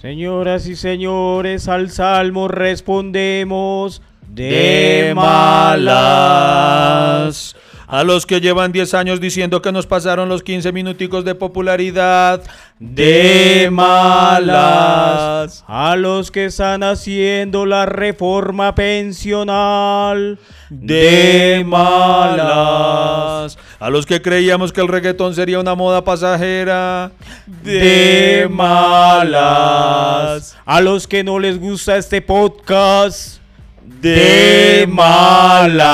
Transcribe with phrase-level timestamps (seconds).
[0.00, 5.94] Señoras y señores, al salmo respondemos de malas.
[7.86, 12.42] A los que llevan 10 años diciendo que nos pasaron los 15 minuticos de popularidad
[12.80, 15.64] de malas.
[15.68, 20.38] A los que están haciendo la reforma pensional
[20.70, 23.58] de malas.
[23.84, 27.12] A los que creíamos que el reggaetón sería una moda pasajera
[27.62, 29.36] de malas.
[30.64, 33.40] A los que no les gusta este podcast
[34.00, 35.92] de malas.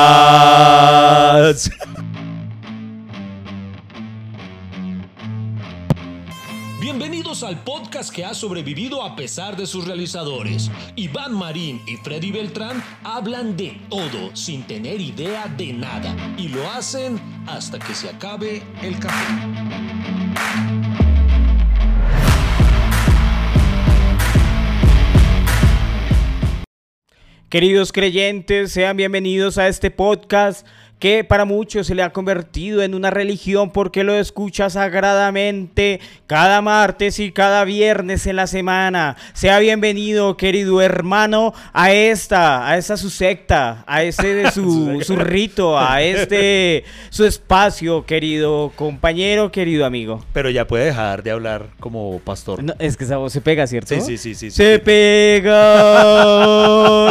[7.42, 10.70] Al podcast que ha sobrevivido a pesar de sus realizadores.
[10.94, 16.68] Iván Marín y Freddy Beltrán hablan de todo sin tener idea de nada y lo
[16.70, 19.24] hacen hasta que se acabe el café.
[27.48, 30.66] Queridos creyentes, sean bienvenidos a este podcast
[31.00, 36.60] que para muchos se le ha convertido en una religión porque lo escucha sagradamente cada
[36.60, 39.16] martes y cada viernes en la semana.
[39.32, 45.78] Sea bienvenido, querido hermano, a esta, a esta su secta, a este su, su rito,
[45.78, 50.22] a este su espacio, querido compañero, querido amigo.
[50.34, 52.62] Pero ya puede dejar de hablar como pastor.
[52.78, 53.94] es que esa voz se pega, ¿cierto?
[53.94, 54.50] Sí, sí, sí, sí.
[54.50, 55.50] Se pega.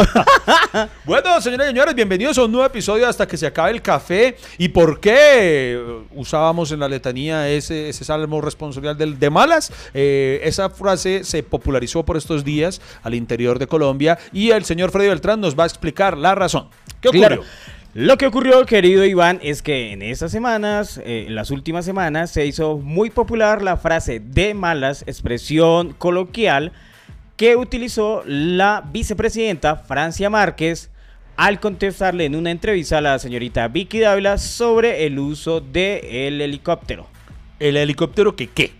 [1.04, 4.36] bueno, señoras y señores, bienvenidos a un nuevo episodio hasta que se acabe el café
[4.58, 5.80] y por qué
[6.14, 9.72] usábamos en la letanía ese, salmo responsorial del de malas.
[9.94, 14.90] Eh, esa frase se popularizó por estos días al interior de Colombia y el señor
[14.90, 16.68] Freddy Beltrán nos va a explicar la razón.
[17.00, 17.42] ¿Qué ocurrió?
[17.92, 22.30] Lo que ocurrió, querido Iván, es que en estas semanas, eh, en las últimas semanas,
[22.30, 26.70] se hizo muy popular la frase de malas, expresión coloquial,
[27.36, 30.89] que utilizó la vicepresidenta Francia Márquez
[31.40, 37.06] al contestarle en una entrevista a la señorita Vicky Dávila sobre el uso del helicóptero.
[37.58, 38.72] ¿El helicóptero que qué?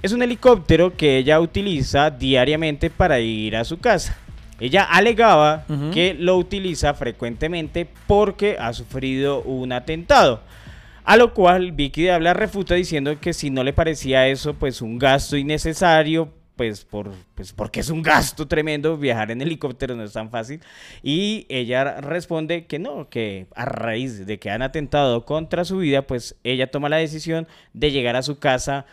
[0.00, 4.16] Es un helicóptero que ella utiliza diariamente para ir a su casa.
[4.58, 10.40] Ella alegaba que lo utiliza frecuentemente porque ha sufrido un atentado.
[11.04, 14.98] A lo cual Vicky Dávila refuta diciendo que si no le parecía eso pues un
[14.98, 20.12] gasto innecesario pues, por, pues porque es un gasto tremendo viajar en helicóptero, no es
[20.12, 20.60] tan fácil.
[21.02, 26.02] Y ella responde que no, que a raíz de que han atentado contra su vida,
[26.02, 28.84] pues ella toma la decisión de llegar a su casa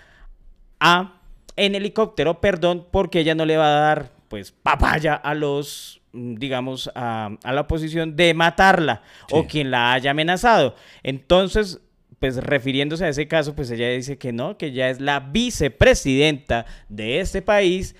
[0.80, 1.20] a,
[1.58, 6.90] en helicóptero, perdón, porque ella no le va a dar pues papaya a los digamos,
[6.96, 10.74] a, la oposición de matarla o quien la haya amenazado.
[11.04, 11.82] Entonces,
[12.20, 16.66] pues refiriéndose a ese caso, pues ella dice que no, que ella es la vicepresidenta
[16.90, 17.96] de este país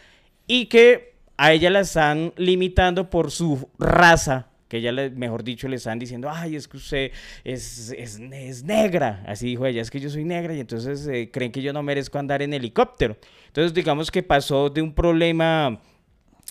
[0.48, 5.76] y que a ella la están limitando por su raza, que ella, mejor dicho, le
[5.76, 7.12] están diciendo, ay, es que usted
[7.44, 8.20] es, es,
[8.64, 11.72] negra, así dijo ella, es que yo soy negra y entonces eh, creen que yo
[11.72, 13.18] no merezco andar en helicóptero.
[13.48, 15.80] Entonces digamos que pasó de un problema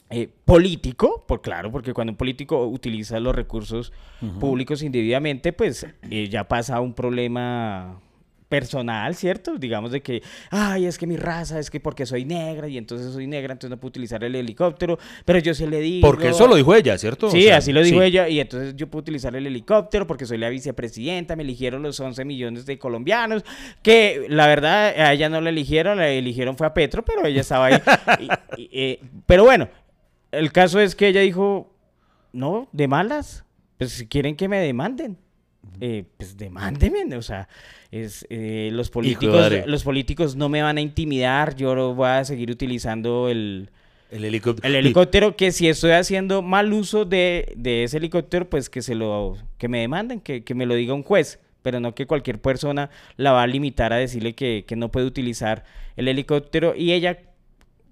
[0.09, 3.93] eh, político, por claro, porque cuando un político utiliza los recursos
[4.39, 8.01] públicos indebidamente, pues eh, ya pasa un problema
[8.49, 9.59] personal, ¿cierto?
[9.59, 13.13] Digamos de que, ay, es que mi raza, es que porque soy negra y entonces
[13.13, 16.07] soy negra, entonces no puedo utilizar el helicóptero, pero yo se le digo...
[16.07, 17.31] Porque eso lo dijo ella, ¿cierto?
[17.31, 20.49] Sí, así lo dijo ella y entonces yo puedo utilizar el helicóptero porque soy la
[20.49, 23.45] vicepresidenta, me eligieron los 11 millones de colombianos,
[23.83, 27.41] que la verdad a ella no la eligieron, la eligieron fue a Petro, pero ella
[27.41, 27.81] estaba ahí.
[28.59, 29.69] Eh, pero bueno,
[30.37, 31.73] el caso es que ella dijo,
[32.33, 33.45] no, de malas,
[33.79, 35.19] pues si quieren que me demanden,
[35.81, 37.49] eh, pues demándenme, o sea,
[37.91, 42.51] es, eh, los, políticos, los políticos no me van a intimidar, yo voy a seguir
[42.51, 43.71] utilizando el,
[44.11, 44.69] el helicóptero.
[44.69, 49.37] El helicóptero que si estoy haciendo mal uso de, ese helicóptero, pues que se lo,
[49.59, 52.91] que me demanden, que, que, me lo diga un juez, pero no que cualquier persona
[53.17, 55.65] la va a limitar a decirle que, que no puede utilizar
[55.97, 56.75] el helicóptero.
[56.77, 57.19] Y ella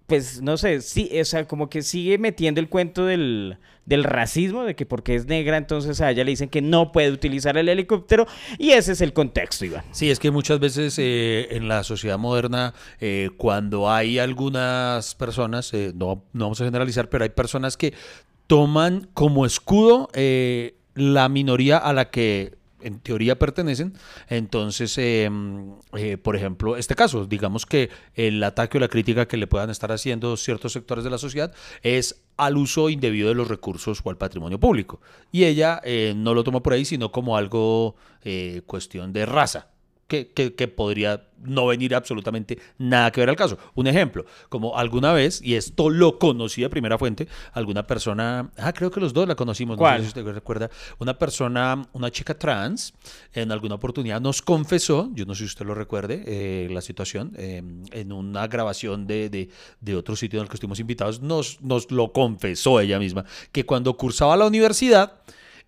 [0.06, 3.56] pues no sé, sí, o sea, como que sigue metiendo el cuento del,
[3.86, 7.56] racismo, de que porque es negra, entonces a ella le dicen que no puede utilizar
[7.56, 8.26] el helicóptero,
[8.58, 9.84] y ese es el contexto, Iván.
[9.92, 15.72] Sí, es que muchas veces eh, en la sociedad moderna, eh, cuando hay algunas personas,
[15.72, 17.94] eh, no, no vamos a generalizar, pero hay personas que
[18.46, 20.10] toman como escudo
[20.94, 23.94] la minoría a la que en teoría pertenecen.
[24.28, 29.36] Entonces, em, eh, por ejemplo, este caso, digamos que el ataque o la crítica que
[29.36, 31.52] le puedan estar haciendo ciertos sectores de la sociedad
[31.82, 35.00] es al uso indebido de los recursos o al patrimonio público.
[35.32, 39.73] Y ella eh, no lo toma por ahí, sino como algo eh, cuestión de raza.
[40.06, 43.58] Que, que, que podría no venir absolutamente nada que ver al caso.
[43.74, 48.72] Un ejemplo, como alguna vez, y esto lo conocí de primera fuente, alguna persona, ah,
[48.72, 49.98] creo que los dos la conocimos, ¿Cuál?
[49.98, 52.94] no sé si usted recuerda, una persona, una chica trans,
[53.32, 57.32] en alguna oportunidad nos confesó, yo no sé si usted lo recuerde, eh, la situación,
[57.36, 57.62] eh,
[57.92, 59.48] en una grabación de, de,
[59.80, 63.66] de otro sitio en el que estuvimos invitados, nos, nos lo confesó ella misma, que
[63.66, 65.20] cuando cursaba la universidad,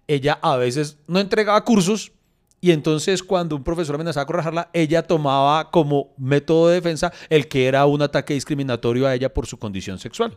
[0.08, 2.12] ella a veces no entregaba cursos
[2.66, 7.46] y entonces cuando un profesor amenazaba con rajarla, ella tomaba como método de defensa el
[7.46, 10.36] que era un ataque discriminatorio a ella por su condición sexual.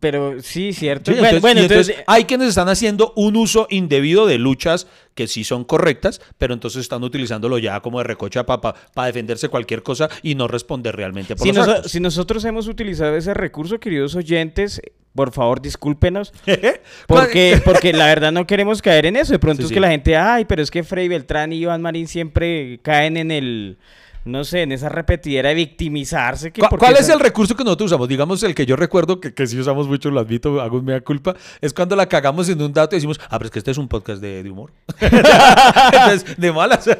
[0.00, 1.12] Pero sí, cierto.
[1.12, 4.86] Sí, bueno, entonces- bueno, entonces, entonces hay quienes están haciendo un uso indebido de luchas
[5.14, 8.74] que sí son correctas, pero entonces están utilizándolo ya como de recocha para
[9.06, 11.92] defenderse cualquier cosa y no responder realmente por si, los noso- actos.
[11.92, 14.80] si nosotros hemos utilizado ese recurso, queridos oyentes,
[15.14, 16.32] por favor, discúlpenos.
[17.06, 19.32] Porque, porque la verdad no queremos caer en eso.
[19.34, 19.74] De pronto Sí, es sí.
[19.74, 23.30] que la gente, ay, pero es que Frei Beltrán y Iván Marín siempre caen en
[23.30, 23.76] el,
[24.24, 26.50] no sé, en esa repetidera de victimizarse.
[26.52, 28.08] Que ¿Cu- porque ¿Cuál es el recurso que nosotros usamos?
[28.08, 31.34] Digamos, el que yo recuerdo, que, que sí usamos mucho, lo admito, hago mea culpa,
[31.60, 33.78] es cuando la cagamos en un dato y decimos, ah, pero es que este es
[33.78, 34.70] un podcast de, de humor.
[35.00, 36.86] Entonces, de malas.
[36.86, 36.98] Eh,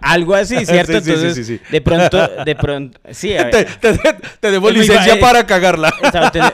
[0.00, 0.92] Algo así, ¿cierto?
[0.92, 1.60] Sí, sí, sí, Entonces, sí, sí.
[1.70, 3.68] de pronto, de pronto, sí, a te, ver.
[3.80, 5.92] te- te- tenemos licencia para cagarla.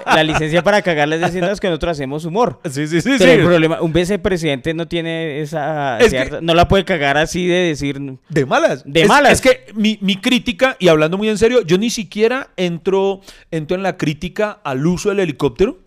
[0.07, 2.61] la licencia para diciendo es que nosotros hacemos humor.
[2.71, 3.11] Sí, sí, sí.
[3.19, 3.39] Pero sí.
[3.41, 5.99] el problema, un vicepresidente no tiene esa...
[5.99, 8.01] Es cierta- que- no la puede cagar así de decir...
[8.29, 8.83] De malas.
[8.85, 9.33] De Es- malas.
[9.33, 13.21] Es que mi, mi crítica, y hablando muy en serio, yo ni siquiera entro,
[13.51, 15.79] entro en la crítica al uso del helicóptero.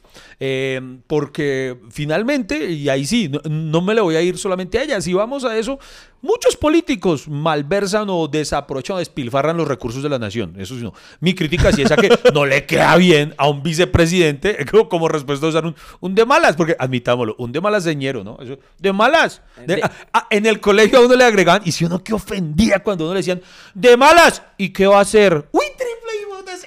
[0.43, 4.83] Eh, porque finalmente, y ahí sí, no, no me le voy a ir solamente a
[4.83, 5.77] ella, si vamos a eso,
[6.23, 10.55] muchos políticos malversan o desaprovechan o despilfarran los recursos de la nación.
[10.57, 10.93] Eso sí, no.
[11.19, 15.45] Mi crítica sí es a que no le queda bien a un vicepresidente como, respuesta
[15.45, 18.39] a usar un, un de malas, porque admitámoslo, un de malas señero, ¿no?
[18.41, 19.43] Eso, de malas.
[19.67, 22.13] De- De- a- a- en el colegio a uno le agregaban, y si uno que
[22.15, 23.41] ofendía cuando uno le decían,
[23.75, 25.47] de malas, ¿y qué va a hacer?
[25.51, 25.65] Uy,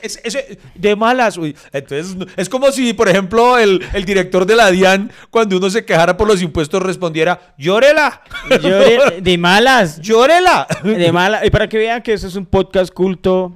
[0.05, 1.56] es- de malas, uy.
[1.73, 5.85] Entonces, es como si, por ejemplo, el, el director de la DIAN, cuando uno se
[5.85, 10.01] quejara por los impuestos, respondiera, llórela, Llore- de malas.
[10.01, 10.67] llórela.
[10.83, 11.45] De malas.
[11.45, 13.55] Y para que vean que eso es un podcast culto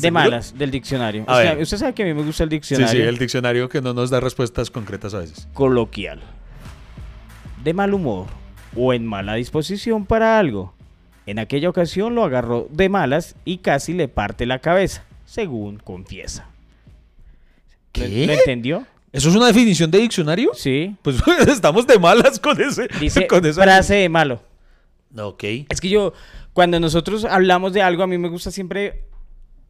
[0.00, 1.24] de malas del diccionario.
[1.26, 3.68] O sea, usted sabe que a mí me gusta el Sí, diccionario sí, el diccionario
[3.68, 5.48] que no nos da respuestas concretas a veces.
[5.54, 6.20] coloquial.
[7.64, 8.26] De mal humor
[8.76, 10.74] o en mala disposición para algo.
[11.28, 16.46] En aquella ocasión lo agarró de malas y casi le parte la cabeza, según confiesa.
[17.94, 18.26] ¿Lo- ¿Qué?
[18.26, 18.86] ¿Lo entendió?
[19.12, 20.52] ¿Eso es una definición de diccionario?
[20.54, 20.96] Sí.
[21.02, 21.16] Pues
[21.48, 22.88] estamos de malas con ese.
[22.98, 24.40] Dice con esa- frase de malo.
[25.18, 25.44] Ok.
[25.68, 26.14] Es que yo,
[26.54, 29.04] cuando nosotros hablamos de algo, a mí me gusta siempre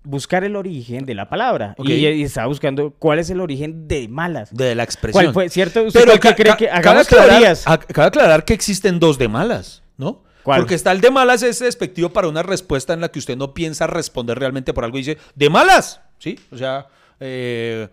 [0.04, 1.74] buscar el origen de la palabra.
[1.76, 1.88] Ok.
[1.88, 4.54] Y, y estaba buscando cuál es el origen de malas.
[4.54, 5.24] De la expresión.
[5.24, 5.48] ¿Cuál fue?
[5.48, 5.82] ¿Cierto?
[5.82, 7.64] ¿Usted Pero cree que hagamos aclarar, teorías?
[7.66, 10.22] aclarar que existen dos de malas, ¿no?
[10.48, 10.60] ¿Cuál?
[10.60, 13.52] Porque está el de malas, es despectivo para una respuesta en la que usted no
[13.52, 16.40] piensa responder realmente por algo y dice, de malas, ¿sí?
[16.50, 16.86] O sea,
[17.20, 17.88] eh,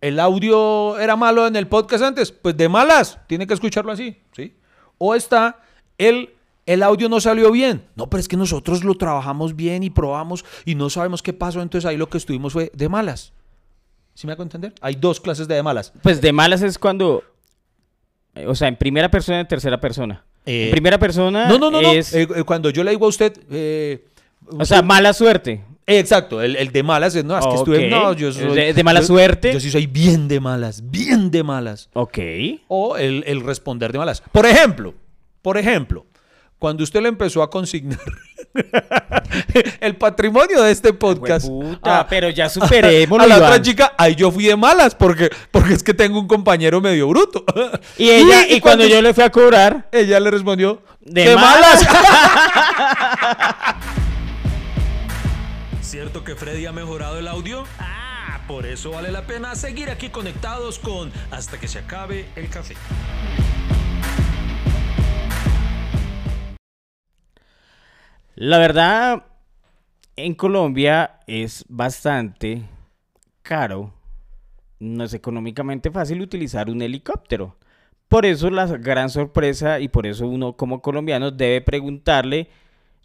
[0.00, 4.16] el audio era malo en el podcast antes, pues de malas, tiene que escucharlo así,
[4.30, 4.54] ¿sí?
[4.98, 5.58] O está
[5.98, 6.34] el...
[6.64, 7.88] El audio no salió bien.
[7.96, 11.60] No, pero es que nosotros lo trabajamos bien y probamos y no sabemos qué pasó.
[11.60, 13.32] Entonces ahí lo que estuvimos fue de malas.
[14.14, 14.72] ¿Sí me hago entender?
[14.80, 15.92] Hay dos clases de de malas.
[16.04, 17.24] Pues de malas es cuando.
[18.36, 20.24] eh, O sea, en primera persona y en tercera persona.
[20.44, 21.90] Eh, en primera persona No, no, no, no.
[21.92, 22.12] es.
[22.14, 23.32] Eh, eh, cuando yo le digo a usted.
[23.50, 24.04] eh,
[24.58, 25.62] o sea, mala suerte.
[25.86, 27.88] exacto, el, el de malas no, es que estuve.
[27.88, 28.54] No, yo soy.
[28.54, 29.52] De- de mala yo- suerte.
[29.52, 31.88] Yo sí soy bien de malas, bien de malas.
[31.92, 32.18] Ok.
[32.68, 34.22] O el, el responder de malas.
[34.32, 34.94] Por ejemplo,
[35.42, 36.06] por ejemplo,
[36.62, 37.98] cuando usted le empezó a consignar
[39.80, 41.48] el patrimonio de este podcast.
[41.48, 43.48] Hueputa, a- pero ya a superémoslo, la Iván.
[43.50, 47.08] otra chica, ahí yo fui de malas porque, porque es que tengo un compañero medio
[47.08, 47.44] bruto.
[47.98, 49.88] Y ella, y, cuando yo le fui a cobrar.
[49.90, 51.84] Ella le respondió, De de, malas".
[51.84, 53.76] malas.
[55.82, 57.64] ¿Cierto que Freddy ha mejorado el audio?
[57.80, 62.48] Ah, por eso vale la pena seguir aquí conectados con Hasta que se acabe el
[62.48, 62.76] café.
[68.34, 69.24] La verdad,
[70.16, 72.62] en Colombia es bastante
[73.42, 73.92] caro.
[74.78, 77.56] No es económicamente fácil utilizar un helicóptero.
[78.08, 82.48] Por eso la gran sorpresa y por eso uno como colombiano debe preguntarle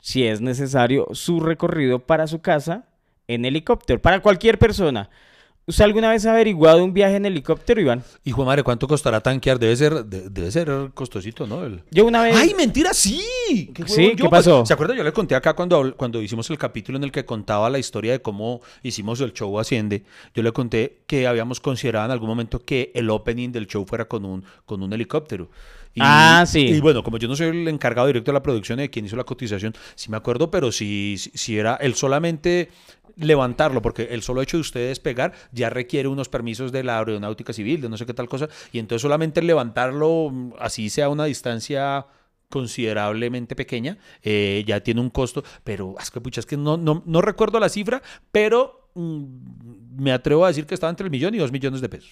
[0.02, 2.86] si es necesario su recorrido para su casa
[3.28, 4.02] en helicóptero.
[4.02, 5.10] Para cualquier persona.
[5.70, 8.02] ¿Usted alguna vez ha averiguado un viaje en helicóptero, Iván?
[8.24, 9.60] Hijo de madre, ¿cuánto costará tanquear?
[9.60, 11.66] Debe ser, de- debe ser costosito, ¿no?
[11.66, 12.38] El- Yo una vez...
[12.38, 12.94] ¡Ay, mentira!
[12.94, 13.20] ¡Sí!
[13.50, 14.66] Sí, huevón ¿qué yo, pasó?
[14.66, 14.96] ¿Se acuerda?
[14.96, 18.14] Yo le conté acá cuando, cuando hicimos el capítulo en el que contaba la historia
[18.14, 20.06] de cómo hicimos el show Asciende.
[20.34, 24.06] Yo le conté que habíamos considerado en algún momento que el opening del show fuera
[24.06, 25.50] con un, con un helicóptero.
[25.94, 26.62] Y, Ah, sí.
[26.62, 29.06] Y bueno, como yo no soy el encargado directo de la producción y de quien
[29.06, 32.70] hizo la cotización, sí me acuerdo, pero si, si, si era el solamente
[33.18, 37.54] levantarlo, porque el solo hecho de usted despegar ya requiere unos permisos de la aeronáutica
[37.54, 41.26] civil, de no sé qué tal cosa, y entonces solamente levantarlo, mm, así sea una
[41.26, 42.06] distancia
[42.50, 47.04] considerablemente pequeña, eh, ya tiene un costo, pero es que, pucha, es que no, no,
[47.06, 51.36] no recuerdo la cifra, pero mm, me atrevo a decir que estaba entre el millón
[51.36, 52.12] y dos millones de pesos.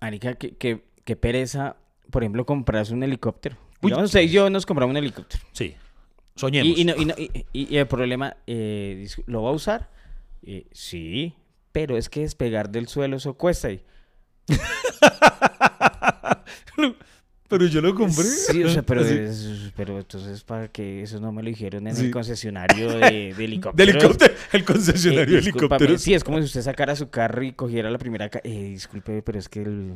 [0.00, 1.76] Marica, que, que, que pereza,
[2.10, 3.56] por ejemplo, comprarse un helicóptero.
[3.80, 3.90] Uy.
[3.90, 5.42] Digamos, y yo nos compramos un helicóptero.
[5.52, 5.74] Sí,
[6.34, 6.76] soñemos.
[6.76, 7.14] Y, y no- y no-
[7.52, 9.90] y- el problema, eh, ¿lo va a usar?
[10.42, 11.34] Eh, sí,
[11.72, 13.70] pero es que despegar del suelo eso cuesta.
[13.70, 13.80] Y,
[17.48, 18.24] pero yo lo compré.
[18.24, 21.94] sí, o sea, pero, es- pero entonces para que eso no me lo dijeron en
[21.94, 22.06] Sí.
[22.06, 26.00] el concesionario de, de De helicóptero, el Eh, concesionario de discúlpame, helicópteros.
[26.02, 28.30] Sí, es como si usted sacara su carro y cogiera la primera...
[28.42, 29.94] Eh, disculpe, pero es que el-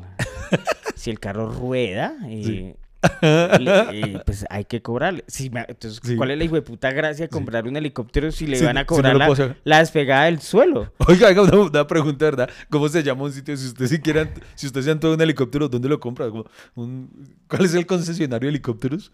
[0.97, 2.77] si el carro rueda, eh,
[3.23, 5.25] le- eh, pues hay que cobrarle.
[5.29, 6.17] Entonces, Sí.
[6.17, 8.81] ¿cuál es la hijo de puta gracia comprar un helicóptero si le Sí, van a
[8.81, 9.17] si no cobrar
[9.65, 10.93] la, despegada del suelo?
[11.07, 12.51] Oiga, haga una, una pregunta, ¿verdad?
[12.71, 13.57] ¿Cómo se llama un sitio?
[13.57, 16.27] Si usted siquiera, si usted se antoja un helicóptero, ¿dónde lo compra?
[16.75, 19.13] Un- ¿Cuál es el concesionario de helicópteros?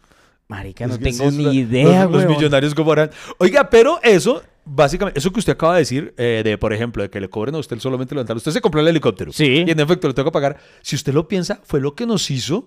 [0.48, 3.10] Marica, no Es que tengo ni idea, Los, los millonarios cómo harán.
[3.38, 7.08] Oiga, pero eso, básicamente, eso que usted acaba de decir, eh, de por ejemplo, de
[7.10, 8.36] que le cobren a usted solamente levantar.
[8.36, 9.32] Usted se compró el helicóptero.
[9.32, 9.64] Sí.
[9.66, 10.58] Y en efecto, lo tengo que pagar.
[10.82, 12.66] Si usted lo piensa, fue lo que nos hizo.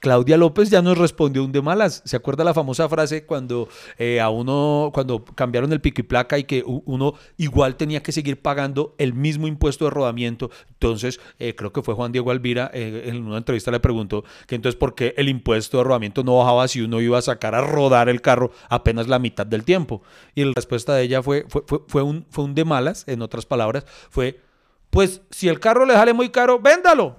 [0.00, 2.02] Claudia López ya nos respondió un de malas.
[2.04, 6.38] ¿Se acuerda la famosa frase cuando eh, a uno, cuando cambiaron el pico y placa
[6.38, 10.50] y que uno igual tenía que seguir pagando el mismo impuesto de rodamiento?
[10.70, 14.54] Entonces, eh, creo que fue Juan Diego Alvira, eh, en una entrevista le preguntó que
[14.54, 17.60] entonces por qué el impuesto de rodamiento no bajaba si uno iba a sacar a
[17.60, 20.02] rodar el carro apenas la mitad del tiempo.
[20.34, 23.22] Y la respuesta de ella fue, fue, fue, fue un, fue un de malas, en
[23.22, 24.40] otras palabras, fue,
[24.90, 27.16] pues si el carro le sale muy caro, véndalo.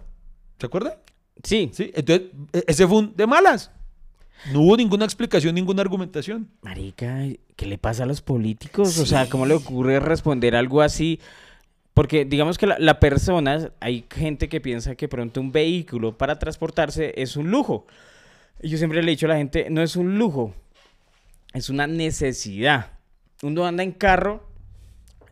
[0.59, 0.97] ¿Se acuerda?
[1.43, 3.71] Sí, Sí, entonces e- ese fue un de malas.
[4.53, 6.49] No hubo ninguna explicación, ninguna argumentación.
[6.61, 7.23] Marica,
[7.55, 8.97] ¿qué le pasa a los políticos?
[8.99, 11.19] O sea, ¿cómo le ocurre responder algo así?
[11.93, 16.39] Porque digamos que la, la persona, hay gente que piensa que pronto un vehículo para
[16.39, 17.85] transportarse es un lujo.
[18.61, 20.53] Yo siempre le he dicho a la gente, no es un lujo,
[21.53, 22.91] es una necesidad.
[23.41, 24.47] Uno anda en carro,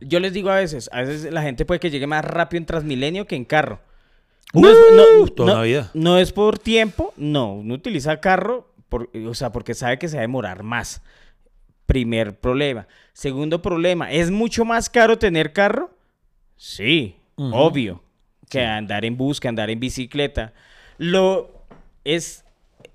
[0.02, 2.66] yo les digo a veces, a veces la gente puede que llegue más rápido en
[2.66, 3.80] Transmilenio que en carro.
[4.54, 5.92] No es, no- toda no- una vida.
[5.94, 7.54] no es por tiempo, no.
[7.56, 11.01] Uno utiliza carro, por, o sea, porque sabe que se va a demorar más.
[11.86, 12.88] Primer problema.
[13.13, 15.92] Segundo problema, ¿es mucho más caro tener carro?
[16.56, 18.01] Sí, obvio.
[18.50, 20.54] Que andar en bus, que andar en bicicleta.
[20.98, 21.51] Lo
[22.04, 22.44] es.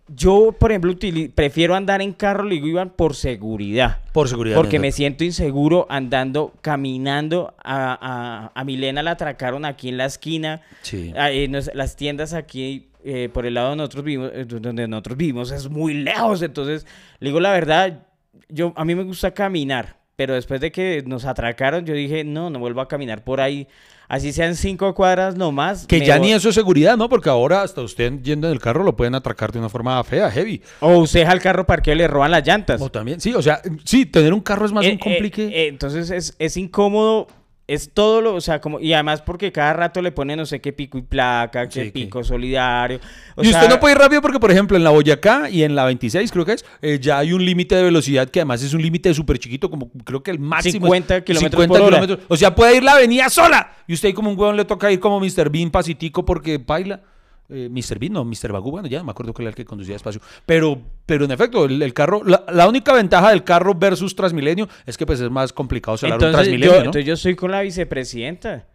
[0.09, 0.95] Yo, por ejemplo,
[1.35, 4.01] prefiero andar en carro, le digo Iván, por seguridad.
[4.13, 4.57] Por seguridad.
[4.57, 7.55] Porque me siento inseguro andando, caminando.
[7.63, 10.61] A, a, a Milena la atracaron aquí en la esquina.
[10.83, 11.13] Sí.
[11.17, 14.87] Ah, eh, nos- las tiendas aquí eh, por el lado donde nosotros vivimos, eh, donde
[14.89, 16.43] nosotros vivimos es muy lejos.
[16.43, 16.87] Entonces,
[17.21, 18.01] le digo la verdad,
[18.49, 22.51] yo a mí me gusta caminar, pero después de que nos atracaron, yo dije, no,
[22.51, 23.67] no vuelvo a caminar por ahí.
[24.09, 25.87] Así sean cinco cuadras nomás.
[25.87, 27.09] Que ya voy- ni eso es seguridad, ¿no?
[27.09, 30.31] Porque ahora hasta usted yendo en el carro lo pueden atracar de una forma fea,
[30.31, 30.61] heavy.
[30.81, 32.81] O usted deja el carro parqueado y le roban las llantas.
[32.83, 35.45] O también, sí, o sea, sí, tener un carro es más Eh, un complique.
[35.47, 37.27] eh, eh, entonces es, es incómodo,
[37.69, 40.61] es todo lo, o sea, como, y además porque cada rato le ponen no sé
[40.61, 42.99] qué pico y placa, qué Sí, que- pico solidario.
[43.37, 45.75] o y usted no puede ir rápido porque, por ejemplo, en la Boyacá y en
[45.75, 48.75] la 26, creo que es, eh, ya hay un límite de velocidad que además es
[48.75, 50.71] un límite súper chiquito, como creo que el máximo.
[50.73, 51.87] es 50 kilómetros por hora.
[52.01, 52.19] kilómetros.
[52.29, 53.73] O sea, puede ir la avenida sola.
[53.87, 55.49] Y usted como un huevón le toca ir como Mr.
[55.51, 57.01] Bean pasitico porque baila.
[57.49, 57.99] Eh, Mr.
[57.99, 58.51] Bean, no, Mr.
[58.53, 60.21] Bagú, bueno, ya me acuerdo que era el que conducía despacio.
[60.47, 64.69] Pero, pero en efecto, el, el carro, la, la única ventaja del carro versus Transmilenio
[64.87, 66.85] es que pues es más complicado celar un Entonces yo, Transmilenio, ¿no?
[66.87, 68.67] entonces yo estoy con la vicepresidenta.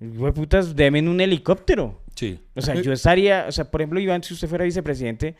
[0.00, 2.02] Güey, putas, deme un helicóptero.
[2.14, 2.38] Sí.
[2.54, 5.36] O sea, yo estaría, o sea, por ejemplo, Iván, si usted fuera vicepresidente,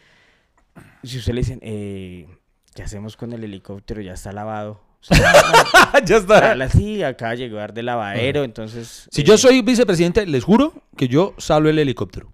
[1.03, 2.27] si usted le dicen, eh,
[2.75, 4.01] ¿qué hacemos con el helicóptero?
[4.01, 4.81] Ya está lavado.
[5.01, 5.33] O sea,
[6.07, 6.55] ya está.
[6.55, 9.09] la- sí, acaba de llegar de lavadero, entonces...
[9.11, 12.33] Si eh, yo soy vicepresidente, les juro que yo salo el helicóptero.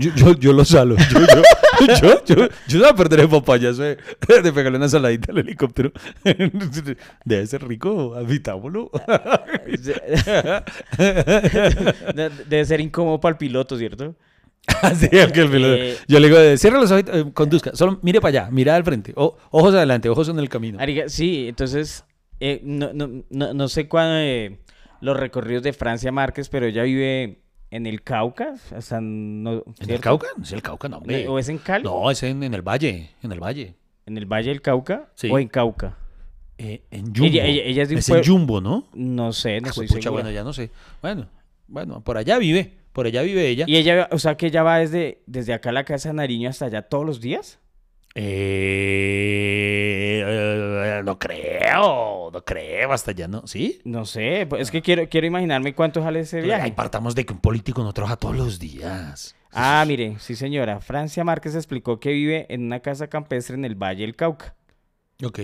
[0.00, 0.96] Yo, yo, yo lo salo.
[0.96, 3.98] Yo, yo, yo, yo, yo no voy a perder el papayazo de,
[4.42, 5.92] de pegarle una saladita al helicóptero.
[7.24, 8.90] Debe ser rico, habitámoslo.
[12.14, 14.14] de- Debe ser incómodo para el piloto, ¿cierto?
[14.82, 17.70] Así es que el piloto- Eh, Yo le digo, cierra los ojos, eh, conduzca.
[17.74, 19.12] Solo mire para allá, mira al frente.
[19.16, 20.78] O- ojos adelante, ojos en el camino.
[21.08, 22.04] Sí, entonces,
[22.40, 24.60] eh, no, no, no, no sé cuándo eh,
[25.00, 27.39] los recorridos de Francia Márquez, pero ella vive
[27.70, 30.00] en el Cauca, o sea, no, ¿En el.
[30.00, 30.26] Cauca?
[30.42, 30.88] ¿Es el Cauca?
[30.88, 31.26] No, hombre.
[31.28, 31.84] ¿O es en Cali?
[31.84, 33.10] No, es en, en el valle.
[33.22, 33.74] En el valle.
[34.06, 35.10] ¿En el Valle del Cauca?
[35.14, 35.28] Sí.
[35.30, 35.96] ¿O en Cauca?
[36.58, 37.26] Eh, en Jumbo.
[37.26, 38.88] Ella- ella- ella es de un es en Jumbo, ¿no?
[38.92, 40.70] No sé, no Ah, pucha, bueno, ya no sé.
[41.00, 41.28] Bueno,
[41.68, 42.76] bueno, por allá vive.
[42.92, 43.66] por allá vive ella.
[43.68, 46.50] ¿Y ella, o sea, que ella va desde, desde acá a la casa de Nariño
[46.50, 47.59] hasta allá todos los días?
[48.14, 53.46] Eh, eh, no creo, no creo, hasta allá, ¿no?
[53.46, 53.80] ¿Sí?
[53.84, 56.72] No sé, pues, es que quiero, quiero imaginarme cuánto sale ese Ahí viaje.
[56.72, 59.34] partamos de que un político no trabaja todos los días.
[59.52, 60.80] Ah, mire, sí señora.
[60.80, 64.54] Francia Márquez explicó que vive en una casa campestre en el Valle del Cauca.
[65.24, 65.40] Ok.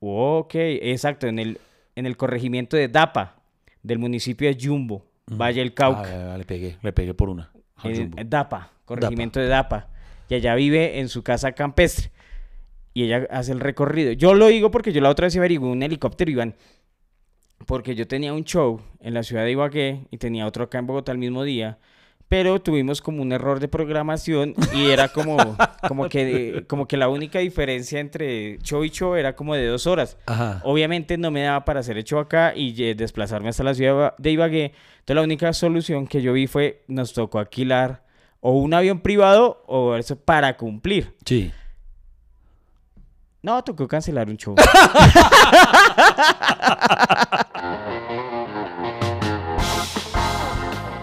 [0.00, 1.58] Ok, exacto, en el,
[1.94, 3.36] en el corregimiento de Dapa,
[3.82, 6.34] del municipio de Yumbo, Valle del Cauca.
[6.34, 7.50] Ah, le pegué, le pegué por una.
[7.76, 8.16] jumbo.
[8.18, 9.89] en Dapa, corregimiento de Dapa.
[10.30, 12.12] Y allá vive en su casa campestre.
[12.94, 14.12] Y ella hace el recorrido.
[14.12, 16.54] Yo lo digo porque yo la otra vez averigué un helicóptero, Iván.
[17.66, 20.86] Porque yo tenía un show en la ciudad de Ibagué y tenía otro acá en
[20.86, 21.78] Bogotá el mismo día.
[22.28, 25.36] Pero tuvimos como un error de programación y era como,
[25.88, 29.88] como, que, como que la única diferencia entre show y show era como de dos
[29.88, 30.16] horas.
[30.26, 30.62] Ajá.
[30.64, 34.14] Obviamente no me daba para hacer el show acá y eh, desplazarme hasta la ciudad
[34.16, 34.64] de Ibagué.
[35.00, 38.08] Entonces la única solución que yo vi fue, nos tocó alquilar
[38.40, 41.16] o un avión privado o eso para cumplir.
[41.24, 41.52] Sí.
[43.42, 44.54] No, tocó cancelar un show.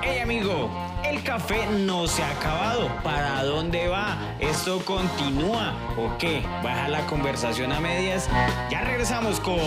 [0.01, 0.69] Hey amigo,
[1.03, 2.89] el café no se ha acabado.
[3.03, 4.17] ¿Para dónde va?
[4.39, 6.43] ¿Esto continúa o qué?
[6.63, 8.29] ¿Baja la conversación a medias?
[8.69, 9.57] Ya regresamos con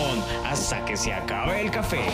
[0.45, 2.05] Hasta que se acabe el café.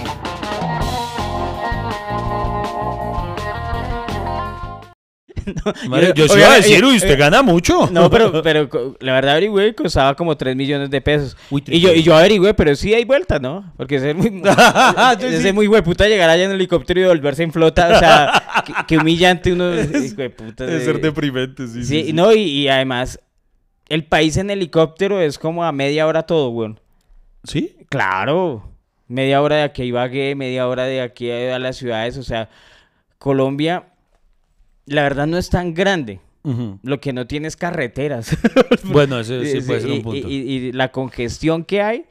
[5.90, 7.90] Madre, yo- yo sí iba a decir, uy, usted eh, gana mucho.
[7.92, 11.38] No, pero, pero la verdad averigüé costaba como 3 millones de pesos.
[11.50, 13.72] Uy, y, yo, y yo averigüé, pero sí hay vuelta, ¿no?
[13.78, 14.42] Porque es muy,
[15.22, 15.52] es sí.
[15.54, 17.96] muy hueputa llegar allá en helicóptero y volverse en flota.
[17.96, 19.74] O sea, que, que humillante uno.
[19.74, 19.86] hijo
[20.58, 21.84] de ser deprimente, sí.
[21.84, 22.14] Sí, sí, sí.
[22.14, 23.20] no, y, y además,
[23.90, 26.80] el país en helicóptero es como a media hora todo, weón.
[27.44, 27.78] ¿Sí?
[27.90, 28.70] Claro.
[29.08, 32.18] Media hora de aquí a Ibagué, media hora de aquí a las ciudades.
[32.18, 32.50] O sea,
[33.18, 33.86] Colombia,
[34.88, 36.20] la verdad no es tan grande.
[36.82, 38.36] Lo que no tiene es carreteras.
[38.86, 40.28] Bueno, ese sí puede ser un punto.
[40.30, 40.36] y-
[40.68, 42.06] y la congestión que hay,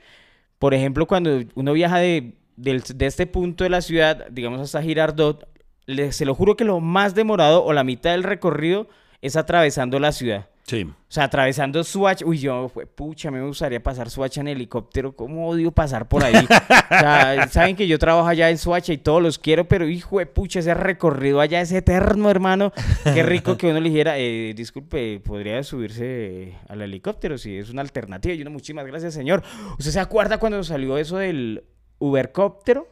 [0.59, 4.83] por ejemplo, cuando uno viaja de, del- de este punto de la ciudad, digamos hasta
[4.83, 5.49] Girardot,
[5.87, 8.89] le- se lo juro que lo más demorado o la mitad del recorrido
[9.23, 10.49] es atravesando la ciudad.
[10.67, 10.83] Sí.
[10.83, 12.23] O sea, atravesando Swatch.
[12.25, 15.15] Uy, yo, fue, pucha, me gustaría pasar Swatch en helicóptero.
[15.15, 16.35] ¿Cómo odio pasar por ahí?
[16.87, 20.19] O sea, saben que yo trabajo allá en Swatch y todos los quiero, pero hijo
[20.21, 22.73] de pucha, ese recorrido allá es eterno, hermano.
[23.05, 27.39] Qué rico que uno le dijera, eh, disculpe, ¿podría subirse al helicóptero?
[27.39, 28.35] Si es una alternativa.
[28.35, 29.43] Y uno, muchísimas gracias, señor.
[29.79, 31.65] ¿Usted se acuerda cuando salió eso del
[31.99, 32.89] Ubercóptero?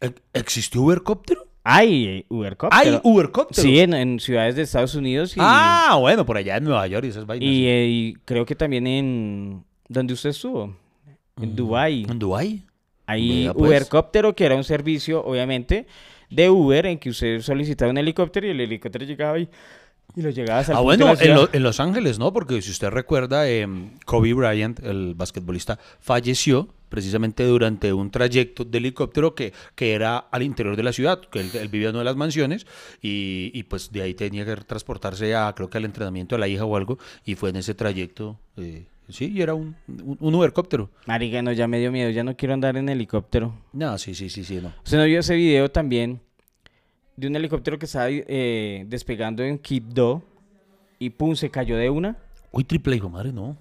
[0.00, 1.47] ¿Ex- ¿Existió Ubercóptero?
[1.70, 2.80] Hay eh, Ubercóptero.
[2.80, 3.62] ¿Hay Ubercóptero?
[3.62, 5.36] Sí, en, en ciudades de Estados Unidos.
[5.36, 5.40] Y...
[5.42, 7.46] Ah, bueno, por allá en Nueva York y esas vainas.
[7.46, 10.74] Y, eh, y creo que también en donde usted estuvo,
[11.40, 12.62] en Dubai, ¿En Dubái?
[13.06, 13.68] hay pues.
[13.70, 15.86] Ubercóptero que era un servicio, obviamente,
[16.30, 19.48] de Uber en que usted solicitaba un helicóptero y el helicóptero llegaba y,
[20.16, 21.34] y lo llegaba hasta el Ah, bueno, en.
[21.34, 22.32] Lo- en Los Ángeles, ¿no?
[22.32, 28.78] Porque si usted recuerda, em, Kobe Bryant, el basquetbolista, falleció precisamente durante un trayecto de
[28.78, 32.00] helicóptero que, que era al interior de la ciudad, que él, él vivía en una
[32.00, 32.66] de las mansiones
[33.02, 36.48] y, y, pues de ahí tenía que transportarse a, creo que al entrenamiento de la
[36.48, 40.34] hija o algo, y fue en ese trayecto, eh, sí, y era un, un, un
[40.34, 40.90] Ubercóptero.
[41.06, 43.54] Marica, no, ya me dio miedo, ya no quiero andar en helicóptero.
[43.72, 44.72] No, sí, sí, sí, sí, no.
[44.84, 46.20] ¿Usted no vio ese video también
[47.16, 50.22] de un helicóptero que estaba eh, despegando en Quibdó
[50.98, 52.16] y pum, se cayó de una?
[52.50, 53.56] Uy, triple hijo, madre, no.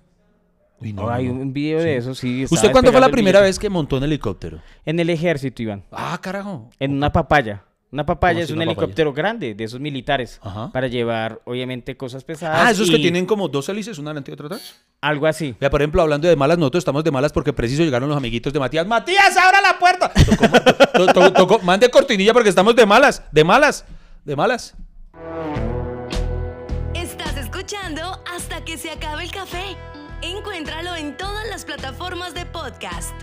[0.79, 2.45] Uy, no, hay un video de eso, sí.
[2.49, 4.59] ¿Usted cuándo fue la primera vez que montó en helicóptero?
[4.85, 5.83] En el ejército, Iván.
[5.91, 6.69] Ah, carajo.
[6.79, 7.63] En una papaya.
[7.89, 8.71] Una papaya ¿Cómo es un papaya?
[8.71, 10.69] helicóptero grande, de esos militares, Ajá.
[10.73, 12.59] para llevar, obviamente, cosas pesadas.
[12.61, 14.81] Ah, esos que tienen como dos hélices, una adelante y otra atrás.
[14.99, 15.55] Algo así.
[15.59, 18.51] Vea, por ejemplo, hablando de malas, nosotros estamos de malas porque preciso llegaron los amiguitos
[18.51, 18.85] de Matías.
[18.85, 20.11] ¡Matías, abra la puerta!
[20.13, 20.49] Tocó-
[20.93, 23.85] to- to- tocó- mande cortinilla porque estamos de malas, de malas,
[24.25, 24.75] de malas.
[26.93, 29.77] Estás escuchando hasta que se acabe el café.
[30.37, 33.13] Encuéntralo en todas las plataformas de podcast.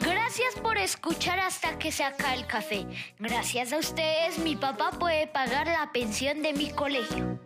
[0.00, 2.86] Gracias por escuchar hasta que se acabe el café.
[3.18, 7.40] Gracias a ustedes mi papá puede pagar la pensión de mi colegio.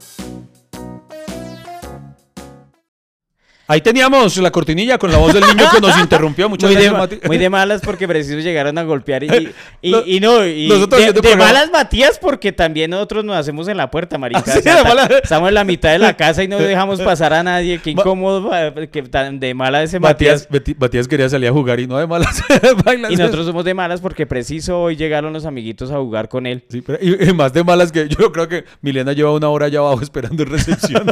[3.68, 6.48] Ahí teníamos la cortinilla con la voz del niño que nos interrumpió.
[6.48, 7.18] Muchas Muy de, ma- Mati.
[7.26, 9.52] muy de malas porque preciso llegaron a golpear y, y,
[9.82, 13.76] y- Lo- y no, y de, de malas Matías porque también nosotros nos hacemos en
[13.76, 14.42] la puerta, marica.
[14.46, 15.18] Ah, sí, O sea, de.
[15.22, 17.80] Estamos en la mitad de la casa y no dejamos pasar a nadie.
[17.80, 18.50] Qué incómodo,
[18.92, 20.48] que tan de mala ese Matías,
[20.78, 21.08] Matías.
[21.08, 22.42] Quería salir a jugar y no de malas.
[23.10, 26.62] Y nosotros somos de malas porque preciso hoy llegaron los amiguitos a jugar con él.
[26.68, 29.66] Sí, pero- y, y más de malas que yo creo que Milena lleva una hora
[29.66, 31.04] allá abajo esperando recepción.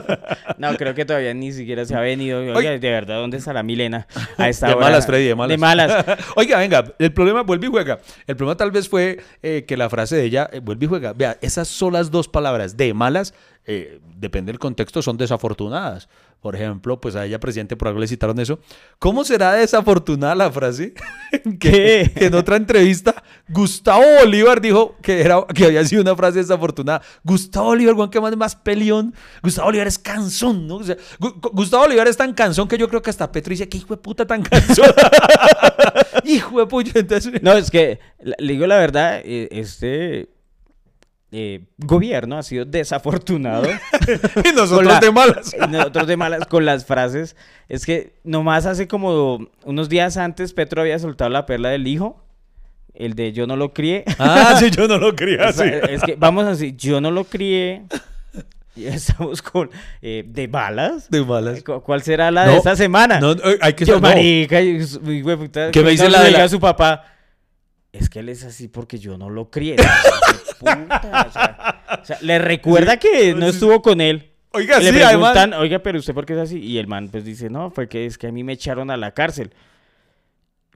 [0.58, 2.43] No, creo que todavía ni siquiera se ha venido.
[2.52, 4.06] Oiga, de verdad, ¿dónde está la Milena?
[4.36, 4.86] A esta de hora?
[4.86, 5.48] malas, Freddy, de malas.
[5.50, 6.04] De malas.
[6.36, 8.00] Oiga, venga, el problema, vuelve y juega.
[8.26, 11.12] El problema tal vez fue eh, que la frase de ella, eh, vuelve y juega.
[11.12, 13.34] Vea, esas solas dos palabras, de malas,
[13.66, 16.08] eh, depende del contexto, son desafortunadas.
[16.40, 18.58] Por ejemplo, pues a ella, presidente, por algo le citaron eso.
[18.98, 20.92] ¿Cómo será desafortunada la frase?
[21.58, 26.40] que, que en otra entrevista, Gustavo Bolívar dijo que, era, que había sido una frase
[26.40, 27.00] desafortunada.
[27.22, 29.14] Gustavo Bolívar, Juan, que más, más peleón.
[29.42, 30.76] Gustavo Bolívar es cansón, ¿no?
[30.76, 33.50] O sea, Gu- Gu- Gustavo Bolívar es tan cansón que yo creo que hasta Petro
[33.52, 34.90] dice, ¿qué hijo de puta tan cansón?
[36.24, 37.42] hijo de puño, entonces...
[37.42, 40.28] No, es que, le digo la verdad, eh, este
[41.36, 43.68] eh, gobierno ha sido desafortunado.
[44.44, 45.52] y nosotros la- de malas.
[45.68, 47.34] nosotros de malas con las frases.
[47.68, 52.24] Es que nomás hace como unos días antes Petro había soltado la perla del hijo.
[52.94, 54.04] El de yo no lo crié.
[54.20, 55.08] Ah, sí, yo no lo
[55.40, 55.58] O así.
[55.58, 57.82] sea, es que vamos así, yo no lo crié.
[58.76, 59.70] Estamos con
[60.02, 61.08] eh, de balas.
[61.10, 61.62] De malas.
[61.62, 63.20] ¿Cu- ¿Cuál será la No, de esta semana?
[63.20, 64.00] No, eh, hay que Yo, no.
[64.00, 67.04] marica, y su- y güey, puta, ¿Qué me dice la de la- su papá?
[67.94, 69.76] Es que él es así porque yo no lo crié.
[70.58, 74.32] Puta, o, sea, o sea, le recuerda que no estuvo con él.
[74.50, 75.60] Oiga, le sí, preguntan, además.
[75.60, 76.58] oiga, pero usted por qué es así?
[76.58, 78.96] Y el man pues dice, no, fue que es que a mí me echaron a
[78.96, 79.52] la cárcel.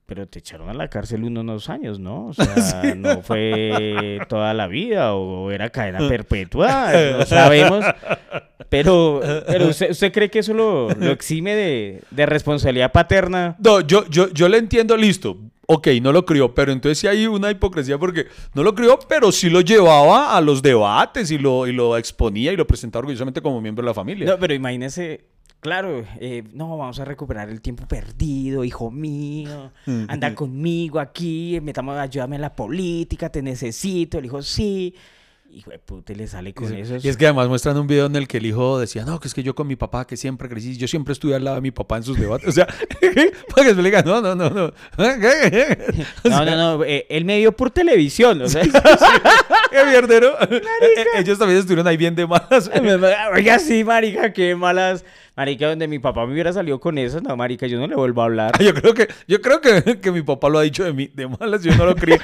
[0.07, 2.27] Pero te echaron a la cárcel unos años, ¿no?
[2.27, 7.85] O sea, no fue toda la vida o era cadena perpetua, no sabemos.
[8.69, 13.57] Pero, pero usted, ¿usted cree que eso lo, lo exime de, de responsabilidad paterna?
[13.59, 15.37] No, yo, yo, yo le entiendo, listo.
[15.71, 19.31] Ok, no lo crió, pero entonces sí hay una hipocresía porque no lo crió, pero
[19.31, 23.43] sí lo llevaba a los debates y lo, y lo exponía y lo presentaba orgullosamente
[23.43, 24.27] como miembro de la familia.
[24.27, 25.27] No, pero imagínese,
[25.61, 29.71] claro, eh, no, vamos a recuperar el tiempo perdido, hijo mío,
[30.09, 34.17] anda conmigo aquí, metamos, ayúdame en la política, te necesito.
[34.17, 34.95] El hijo, sí.
[35.49, 36.97] De puta, y le sale con eso.
[37.03, 39.29] Y es que además muestran un video en el que el hijo decía, no, que
[39.29, 41.63] es que yo con mi papá, que siempre crecí, yo siempre estuve al lado de
[41.63, 42.49] mi papá en sus debates.
[42.49, 42.67] O sea,
[43.55, 44.67] para que se le diga, no, no, no, no.
[46.25, 50.39] No, no, no, eh, él me vio por televisión, o sea, Qué mierdero.
[50.43, 50.63] Eh,
[50.97, 52.71] eh, Ellos también estuvieron ahí bien de malas.
[53.35, 55.03] oiga, sí, marica, qué malas,
[55.39, 58.23] marica, donde mi papá me hubiera salido con eso, no, marica, yo no le vuelvo
[58.23, 58.53] a hablar.
[58.63, 61.29] Yo creo que, yo creo que, que mi papá lo ha dicho de mí, de
[61.29, 62.19] malas, yo no lo crié.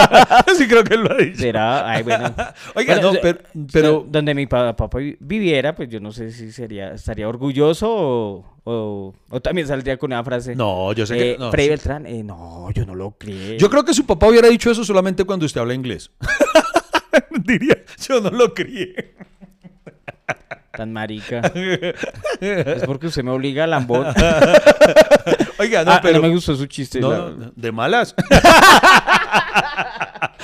[0.56, 1.38] sí creo que él lo ha dicho.
[1.40, 2.34] Será, ay, bueno.
[2.74, 3.38] Oiga, Bueno, no, pero,
[3.72, 7.88] pero donde mi pa- papá vi- viviera, pues yo no sé si sería, estaría orgulloso
[7.90, 10.56] o, o, o también saldría con una frase.
[10.56, 11.70] no, yo sé eh, que no, Freddy sí.
[11.70, 13.58] Beltrán, eh, no, yo no lo creo.
[13.58, 16.10] Yo creo que su papá hubiera dicho eso solamente cuando usted habla inglés.
[17.44, 17.76] Diría,
[18.08, 19.14] yo no lo crié.
[20.76, 21.40] Tan marica.
[22.40, 24.06] es porque usted me obliga a lambón.
[25.58, 27.00] Oiga, no, Ah, pero no me gustó su chiste.
[27.00, 28.14] no, la- no, de malas.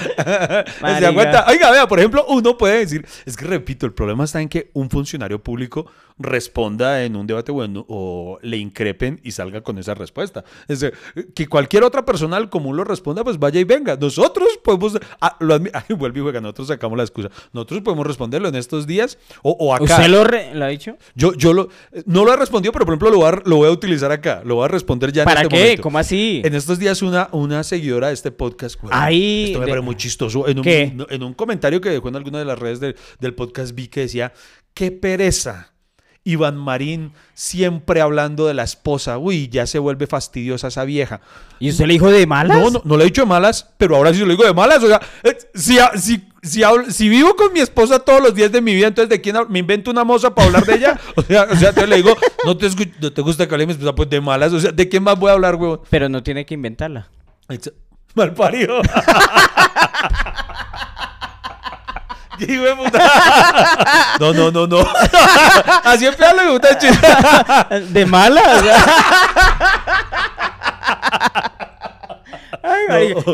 [1.00, 1.44] ¿Se cuenta?
[1.48, 4.70] Oiga, vea, por ejemplo, uno puede decir, es que repito, el problema está en que
[4.74, 5.86] un funcionario público
[6.18, 10.44] responda en un debate o, en- o le increpen y salga con esa respuesta.
[10.68, 10.96] Es decir,
[11.34, 13.96] que cualquier otra persona al común lo responda, pues vaya y venga.
[13.96, 17.30] Nosotros podemos, ah, lo ay, vuelve y juega, nosotros sacamos la excusa.
[17.54, 19.84] Nosotros podemos responderlo en estos días o, o acá.
[19.84, 20.96] ¿Usted lo, re- lo ha dicho?
[21.14, 21.68] Yo, yo lo,
[22.04, 24.42] no lo he respondido, pero por ejemplo lo voy a, lo voy a utilizar acá.
[24.44, 25.62] Lo voy a responder ya en ¿Para este qué?
[25.62, 25.82] momento.
[25.82, 26.42] ¿Cómo así?
[26.44, 29.86] En estos días una, una seguidora de este podcast, güey, Ay, esto me de- parece
[29.90, 30.94] muy chistoso, en un, ¿Qué?
[31.10, 34.00] en un comentario que dejó en alguna de las redes de- del podcast vi que
[34.00, 34.32] decía,
[34.74, 35.72] qué pereza.
[36.22, 39.16] Iván Marín siempre hablando de la esposa.
[39.16, 41.22] Uy, ya se vuelve fastidiosa esa vieja.
[41.58, 42.58] ¿Y usted le dijo de malas?
[42.58, 44.82] No, no, no le he dicho de malas, pero ahora sí lo digo de malas.
[44.84, 48.52] O sea, eh, si, si, si, hablo- si vivo con mi esposa todos los días
[48.52, 51.00] de mi vida, entonces ¿de quién hab- me invento una moza para hablar de ella?
[51.16, 53.62] O sea, o sea entonces le digo, no te, escu- no te gusta que hable
[53.62, 54.52] de mi esposa, pues de malas.
[54.52, 55.80] O sea, ¿de quién más voy a hablar, huevón?
[55.88, 57.08] Pero no tiene que inventarla.
[58.14, 58.82] Mal parido.
[62.40, 62.98] ¿Qué hijo de puta?
[64.20, 64.80] No, no, no, no.
[65.84, 67.06] Así empieza le gusta el chiste.
[67.90, 68.64] ¿De malas?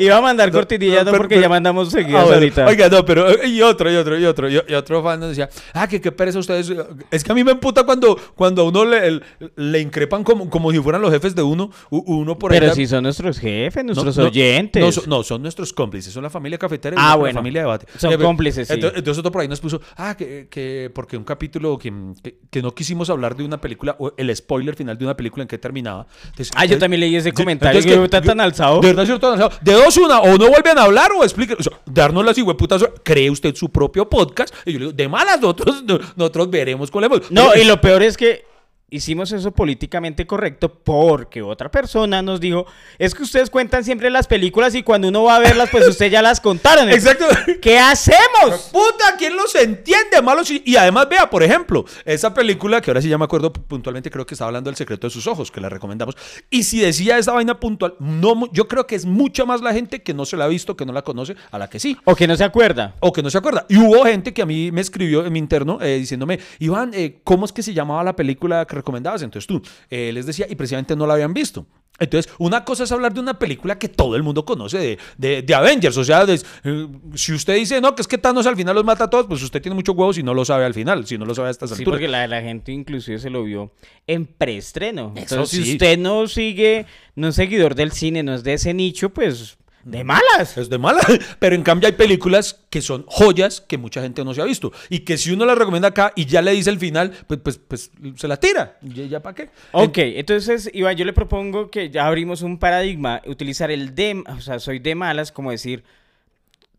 [0.00, 2.66] Iba a mandar No, cortinillas no, porque pero- ya mandamos Ah, seguidas ahorita.
[2.66, 5.30] Oiga, no, pero eh, y otro, y otro, y otro, y, y otro fan nos
[5.30, 6.72] decía, ah, que qué pereza ustedes.
[7.10, 9.22] Es que a mí me emputa cuando, cuando a uno le, el-
[9.56, 12.50] le increpan como, como si fueran los jefes de uno, uno por.
[12.50, 14.82] Pero la- si son nuestros jefes, nuestros oyentes.
[14.82, 17.38] No, son, no, son nuestros cómplices, son la familia cafetera y Ah, la bueno.
[17.38, 17.86] familia debate.
[17.98, 18.74] Son Eh, cómplices, sí.
[18.74, 22.38] Entonces, entonces otro por ahí nos puso, ah, que, que porque un capítulo que, que,
[22.50, 25.48] que no quisimos hablar de una película, o el spoiler final de una película en
[25.48, 26.06] que terminaba.
[26.24, 28.80] Entonces, Ah, yo también leí ese comentario entonces que yo- tan alzado.
[28.80, 31.56] De verdad, cierto, tan De dos, una, o no vuelven a hablar o expliquen.
[31.58, 34.54] O sea, darnos las hijueputas, cree usted su propio podcast.
[34.64, 35.84] Y yo le digo, de malas, nosotros,
[36.16, 37.30] nosotros veremos cuál es.
[37.30, 38.44] No, y lo peor es que
[38.88, 42.66] hicimos eso políticamente correcto porque otra persona nos dijo,
[42.98, 46.12] es que ustedes cuentan siempre las películas y cuando uno va a verlas, pues ustedes
[46.12, 46.88] ya las contaron.
[46.92, 47.26] Exacto.
[47.60, 48.70] ¿Qué hacemos?
[48.72, 50.22] Puta, ¿quién los entiende?
[50.22, 53.52] Malos y, y además, vea, por ejemplo, esa película que ahora sí ya me acuerdo
[53.52, 56.16] puntualmente, creo que estaba hablando del secreto de sus ojos, que la recomendamos.
[56.48, 60.02] Y si decía esa vaina puntual, no, yo creo que es mucha más la gente
[60.02, 61.96] que no se la ha visto, que no la conoce, a la que sí.
[62.04, 62.94] O que no se acuerda.
[63.00, 63.66] O que no se acuerda.
[63.68, 67.18] Y hubo gente que a mí me escribió en mi interno eh, diciéndome, Iván, eh,
[67.24, 69.22] ¿cómo es que se llamaba la película recomendabas?
[69.22, 69.60] Entonces tú
[69.90, 71.66] eh, les decía, y precisamente no la habían visto.
[71.98, 75.40] Entonces, una cosa es hablar de una película que todo el mundo conoce, de, de,
[75.40, 75.96] de Avengers.
[75.96, 78.84] O sea, de- eh, si usted dice, no, que es que Thanos al final los
[78.84, 81.16] mata a todos, pues usted tiene muchos huevos y no lo sabe al final, si
[81.16, 81.94] no lo sabe a estas Sí, alturas.
[81.96, 83.72] porque la, la gente inclusive se lo vio
[84.06, 85.14] en preestreno.
[85.16, 85.64] Entonces, sí.
[85.64, 86.84] si usted no sigue,
[87.14, 89.56] no es seguidor del cine, no es de ese nicho, pues
[89.86, 90.58] de malas.
[90.58, 91.00] Es de mala.
[91.38, 94.72] Pero en cambio hay películas que son joyas que mucha gente no se ha visto.
[94.90, 97.58] Y que si uno las recomienda acá y ya le dice el final, pues, pues,
[97.58, 98.78] pues se la tira.
[98.82, 99.50] ¿Ya, ya para qué?
[99.70, 104.40] Ok, entonces, Iván, yo le propongo que ya abrimos un paradigma, utilizar el de, o
[104.40, 105.84] sea, soy de malas, como decir,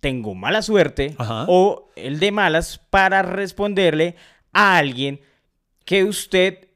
[0.01, 1.45] tengo mala suerte, Ajá.
[1.47, 4.15] o el de malas para responderle
[4.51, 5.21] a alguien
[5.85, 6.67] que usted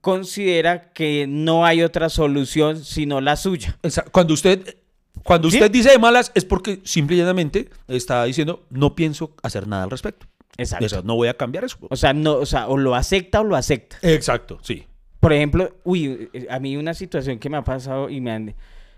[0.00, 3.76] considera que no hay otra solución sino la suya.
[4.12, 4.76] Cuando usted,
[5.24, 5.56] cuando ¿Sí?
[5.56, 9.84] usted dice de malas es porque simple y llanamente está diciendo no pienso hacer nada
[9.84, 10.26] al respecto.
[10.56, 10.86] Exacto.
[10.86, 11.78] O sea, no voy a cambiar eso.
[11.88, 13.96] O sea, no, o sea, o lo acepta o lo acepta.
[14.02, 14.86] Exacto, sí.
[15.20, 18.54] Por ejemplo, uy, a mí una situación que me ha pasado y me han,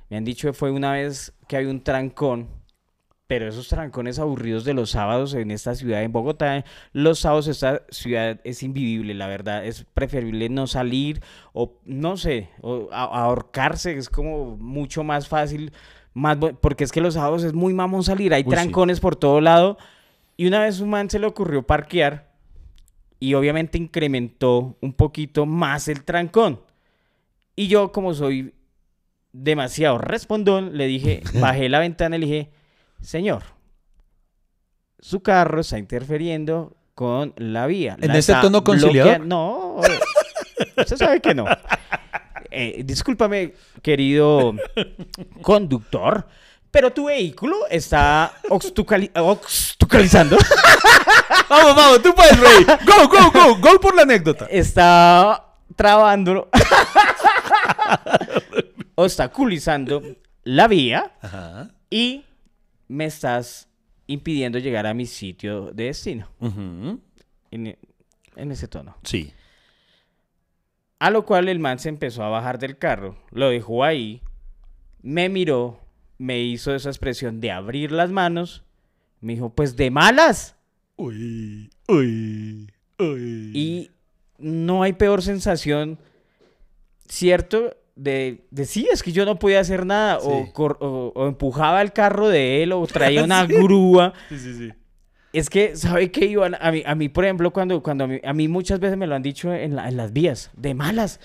[0.09, 2.49] me han dicho fue una vez que había un trancón,
[3.27, 7.83] pero esos trancones aburridos de los sábados en esta ciudad, en Bogotá, los sábados esta
[7.91, 14.09] ciudad es invivible, la verdad, es preferible no salir o no sé, o ahorcarse, es
[14.09, 15.73] como mucho más fácil,
[16.15, 18.51] más porque es que los sábados es muy mamón salir, hay Uy, sí.
[18.51, 19.79] trancones por todo lado
[20.37, 22.33] y una vez un man se le ocurrió parquear
[23.19, 26.61] y obviamente incrementó un poquito más el trancón.
[27.55, 28.53] Y yo, como soy
[29.33, 32.51] demasiado respondón, le dije, bajé la ventana y le dije,
[33.01, 33.45] señor,
[34.99, 37.97] su carro está interfiriendo con la vía.
[38.01, 39.25] ¿En la ese tono conciliador?
[39.25, 39.77] No,
[40.77, 41.45] usted sabe que no.
[42.53, 44.55] Eh, discúlpame, querido
[45.43, 46.27] conductor,
[46.71, 50.37] pero tu vehículo está obstucali- obstaculizando.
[51.49, 52.65] Vamos, vamos, tú puedes, Rey.
[52.87, 53.57] Go, go, go.
[53.59, 54.47] Go por la anécdota.
[54.51, 55.45] está
[55.77, 56.49] trabando,
[58.95, 60.03] obstaculizando
[60.45, 61.71] la vía Ajá.
[61.91, 62.25] y
[62.89, 63.69] me estás
[64.07, 66.29] impidiendo llegar a mi sitio de destino.
[67.51, 68.97] En ese tono.
[69.05, 69.33] Sí.
[71.03, 74.23] A lo cual el man se empezó a bajar del carro, lo dejó ahí,
[75.03, 75.81] me miró,
[76.19, 78.63] me hizo esa expresión de abrir las manos,
[79.21, 80.55] me dijo, pues de malas.
[80.97, 83.51] Uy, uy, uy.
[83.53, 83.91] Y
[84.39, 85.99] no hay peor sensación,
[87.09, 87.77] ¿cierto?
[87.95, 90.19] De, de sí, es que yo no podía hacer nada.
[90.19, 90.53] O, Sí.
[90.57, 94.13] o- o empujaba el carro de él o traía una grúa.
[94.29, 94.73] Sí, sí, sí.
[95.33, 96.57] Es que, ¿sabe qué, Iván?
[96.61, 99.07] A mí, a mí por ejemplo, cuando, cuando a, mí, a mí muchas veces me
[99.07, 101.21] lo han dicho en, la- en las vías, de malas.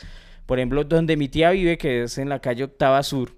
[0.45, 3.33] Por ejemplo, donde mi tía vive, que es en la calle Octava Sur,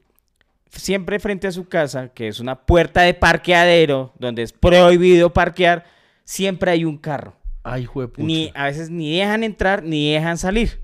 [0.69, 5.86] siempre frente a su casa, que es una puerta de parqueadero, donde es prohibido parquear,
[6.23, 7.34] siempre hay un carro.
[7.63, 8.25] Ay, juepucha.
[8.25, 10.79] Ni, a veces ni dejan entrar ni dejan salir.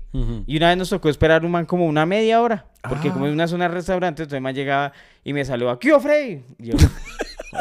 [0.46, 2.66] Y una vez nos tocó esperar un man como una media hora.
[2.88, 3.12] Porque Ah.
[3.12, 6.42] como es una zona de restaurante, entonces el man llegaba y me saludó, ¿qué Freddy?
[6.58, 6.76] Y yo,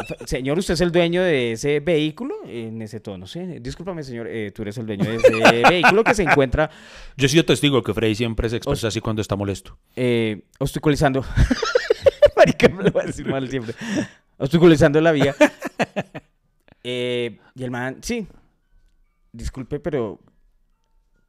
[0.26, 2.36] señor, ¿usted es el dueño de ese vehículo?
[2.46, 3.40] En ese tono, sí.
[3.62, 6.70] Discúlpame, señor, eh, tú eres el dueño de ese vehículo que se encuentra
[7.18, 9.78] Yo he sido testigo que Freddy siempre se expresa así cuando está molesto.
[9.96, 11.24] eh, obstaculizando.
[12.38, 13.74] Marica, me lo voy a decir mal siempre.
[14.38, 15.36] Obstaculizando la vía.
[16.84, 18.28] Eh, y el man, sí.
[19.32, 20.20] Disculpe, pero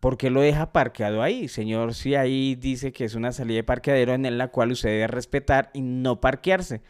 [0.00, 1.48] ¿por qué lo deja parqueado ahí?
[1.48, 5.06] Señor, si ahí dice que es una salida de parqueadero en la cual usted debe
[5.06, 6.82] respetar y no parquearse.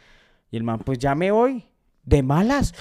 [0.56, 1.64] Y el man, pues ya me voy.
[2.02, 2.72] De malas.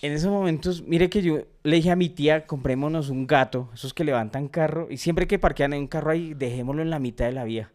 [0.00, 3.92] En esos momentos, mire que yo le dije a mi tía, comprémonos un gato, esos
[3.92, 7.26] que levantan carro, y siempre que parquean en un carro ahí, dejémoslo en la mitad
[7.26, 7.70] de la vía.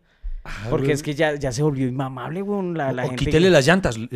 [0.69, 3.25] Porque es que ya, ya se volvió inmamable, weón, la, la o gente.
[3.25, 4.09] quítele las llantas, el,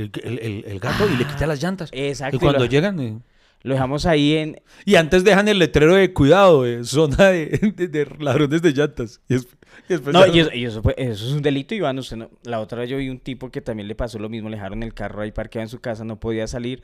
[0.66, 1.90] el- gato, y le quita las llantas.
[1.94, 3.00] Exacto, Y cuando lo- llegan...
[3.00, 3.20] eh,
[3.64, 4.62] Lo dejamos ahí en...
[4.86, 9.22] Y antes dejan el letrero de cuidado, de zona de, de- de ladrones de llantas.
[9.30, 9.48] Y, es-
[9.90, 12.00] y No, y eso, y eso, fue- eso es un delito, Iván.
[12.00, 14.50] Usted no- La otra vez yo vi un tipo que también le pasó lo mismo.
[14.50, 16.82] Le dejaron el carro ahí parqueado en su casa, no podía salir.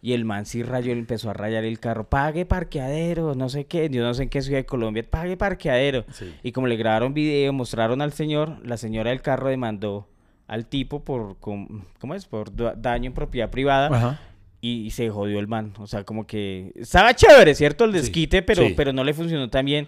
[0.00, 2.08] Y el man sí rayó, empezó a rayar el carro.
[2.08, 3.88] Pague parqueadero, no sé qué.
[3.90, 5.04] Yo no sé en qué ciudad de Colombia.
[5.08, 6.04] Pague parqueadero.
[6.12, 6.32] Sí.
[6.42, 10.06] Y como le grabaron video, mostraron al señor, la señora del carro demandó
[10.46, 12.26] al tipo por, ¿cómo es?
[12.26, 13.88] Por da- daño en propiedad privada.
[13.96, 14.20] Ajá.
[14.60, 15.72] Y, y se jodió el man.
[15.78, 17.84] O sea, como que estaba chévere, ¿cierto?
[17.84, 18.74] El Sí, desquite, pero, sí.
[18.76, 19.86] pero no le funcionó tan bien.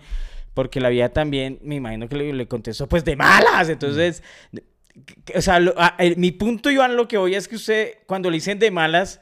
[0.55, 3.69] porque la vieja también, me imagino que le, le contestó, pues de malas.
[3.69, 4.23] Entonces,
[5.35, 8.29] o sea, lo- a- el- mi punto, Iván, lo que voy es que usted, cuando
[8.31, 9.21] le dicen de malas,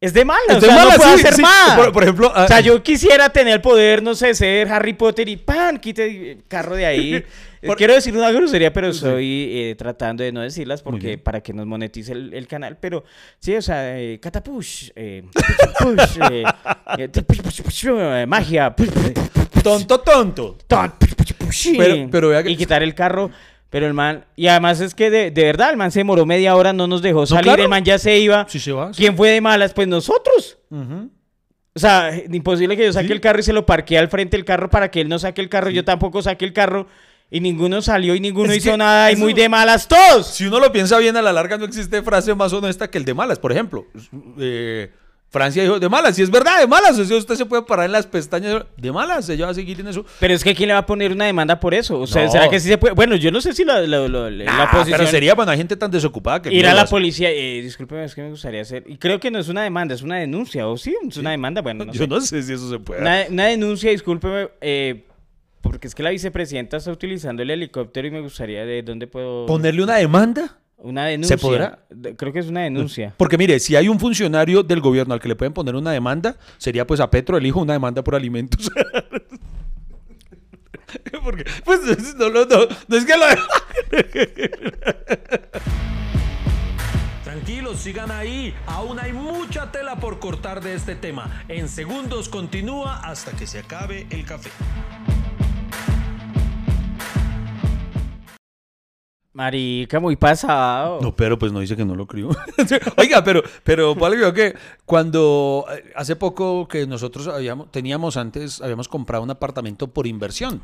[0.00, 0.42] es de malas.
[0.48, 1.42] Es o de sea, no puede sí, hacer sí.
[1.42, 1.76] más.
[1.76, 4.94] Por- por ejemplo, o sea, ah, yo quisiera tener el poder, no sé, ser Harry
[4.94, 5.78] Potter y ¡pan!
[5.78, 7.24] Quite el carro de ahí.
[7.66, 11.52] Por- Quiero decir una grosería, pero estoy eh, tratando de no decirlas porque para que
[11.52, 12.78] nos monetice el, el canal.
[12.80, 13.04] Pero
[13.38, 15.24] sí, o sea, eh, catapush, eh,
[15.78, 16.44] push, eh,
[16.96, 18.74] eh, push, push, push, eh, magia,
[19.62, 20.56] Tonto, tonto.
[20.66, 20.92] ton,
[21.76, 23.30] Pero- pero vea que- y quitar el carro.
[23.70, 26.56] Pero el man, y además es que de, de verdad el man se demoró media
[26.56, 27.62] hora, no nos dejó salir, claro.
[27.62, 28.44] el man ya se iba.
[28.48, 28.92] Si se va.
[28.92, 28.98] sí.
[29.02, 29.72] ¿Quién fue de malas?
[29.72, 30.58] Pues nosotros.
[31.72, 33.12] O sea, imposible que yo saque Sí.
[33.12, 35.40] el carro y se lo parquee al frente del carro para que él no saque
[35.40, 36.88] el carro, yo tampoco saque el carro
[37.30, 40.26] y ninguno salió y ninguno Es hizo nada y muy de malas todos.
[40.26, 43.04] Si uno lo piensa bien, a la larga no existe frase más honesta que el
[43.04, 43.38] de malas.
[43.38, 43.86] Por ejemplo,
[44.40, 44.90] eh,
[45.32, 46.98] Francia dijo de malas, y es verdad, de malas.
[46.98, 49.78] O sea, usted se puede parar en las pestañas de malas, ella va a seguir
[49.78, 50.04] en eso.
[50.18, 52.00] Pero es que ¿quién le va a poner una demanda por eso?
[52.00, 52.32] O sea, No.
[52.32, 52.94] ¿será que sí se puede?
[52.94, 54.98] Bueno, yo no sé si la, la, la- la Nah, oposición...
[54.98, 56.52] pero sería, bueno, hay gente tan desocupada que.
[56.52, 58.82] Ir a la policía, eh, discúlpeme, es que me gustaría hacer...
[58.88, 60.96] Y creo que no es una demanda, es una denuncia, ¿o sí?
[61.08, 62.08] Es una demanda, bueno, no Yo sé.
[62.08, 63.00] no sé si eso se puede.
[63.00, 65.04] Una, una denuncia, discúlpeme, eh,
[65.60, 69.46] porque es que la vicepresidenta está utilizando el helicóptero y me gustaría de dónde puedo...
[69.46, 70.56] ¿Ponerle una demanda?
[70.82, 71.36] Una denuncia.
[71.36, 71.80] podrá?
[71.90, 73.12] De- Creo que es una denuncia.
[73.16, 76.36] Porque mire, si hay un funcionario del gobierno al que le pueden poner una demanda,
[76.58, 78.70] sería pues a Petro, el hijo, una demanda por alimentos.
[81.22, 81.80] Porque, pues,
[82.16, 83.24] no, no, no, no es que lo...
[87.24, 88.54] Tranquilos, sigan ahí.
[88.66, 91.44] Aún hay mucha tela por cortar de este tema.
[91.48, 94.50] En segundos continúa hasta que se acabe el café.
[99.32, 100.98] Marica, muy pasado.
[101.00, 102.30] No, pero pues no dice que no lo crió.
[102.96, 108.88] Oiga, pero, pero creo que cuando eh, hace poco que nosotros habíamos, teníamos antes, habíamos
[108.88, 110.60] comprado un apartamento por inversión.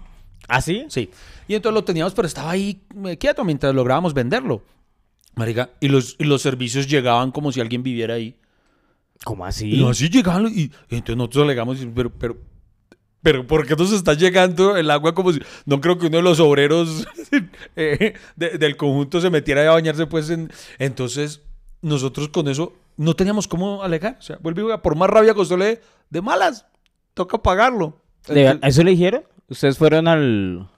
[0.49, 0.85] ¿Ah, sí?
[0.89, 1.11] Sí.
[1.47, 4.63] Y entonces lo teníamos, pero estaba ahí eh, quieto mientras lográbamos venderlo.
[5.37, 8.35] Marica, y los, y los servicios llegaban como si alguien viviera ahí.
[9.23, 9.75] ¿Cómo así?
[9.75, 10.47] Y no, así llegaban.
[10.49, 12.37] Y, y entonces nosotros alegamos, pero, pero,
[13.27, 15.41] pero, ¿por qué nos está llegando el agua como si.?
[15.65, 17.09] No creo que uno de los obreros
[17.75, 20.31] eh, de- del conjunto se metiera a bañarse, pues.
[20.31, 21.43] En, entonces,
[21.83, 24.17] nosotros con eso no teníamos cómo alegar.
[24.21, 26.67] O sea, vuelve y juega, por más rabia que usted le dé, de malas,
[27.15, 28.01] toca pagarlo.
[28.29, 29.25] ¿De- Entonces- ¿A eso le dijeron?
[29.49, 30.69] ¿Ustedes fueron al...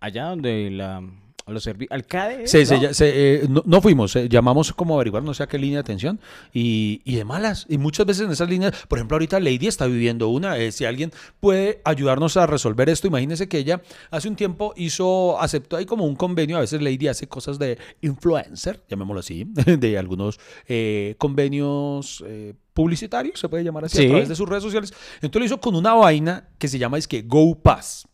[0.00, 1.02] allá donde la...
[1.48, 2.46] a los al CADE?
[2.46, 2.94] Se- se ¿no?
[2.94, 3.12] se,
[3.44, 5.80] eh, no, no fuimos, eh, llamamos como a averiguar no sé a qué línea de
[5.80, 6.20] atención
[6.52, 7.66] y, y de malas.
[7.68, 10.58] Y muchas veces en esas líneas, por ejemplo, ahorita Lady está viviendo una.
[10.58, 15.40] eh, si alguien puede ayudarnos a resolver esto, imagínese que ella hace un tiempo hizo,
[15.40, 16.56] aceptó ahí como un convenio.
[16.56, 19.44] A veces Lady hace cosas de influencer, llamémoslo así,
[19.78, 22.22] de algunos eh, convenios.
[22.26, 24.04] eh, publicitarios, se puede llamar así, Sí.
[24.06, 24.94] a través de sus redes sociales.
[25.16, 28.06] Entonces lo hizo con una vaina que se llama es que GoPass.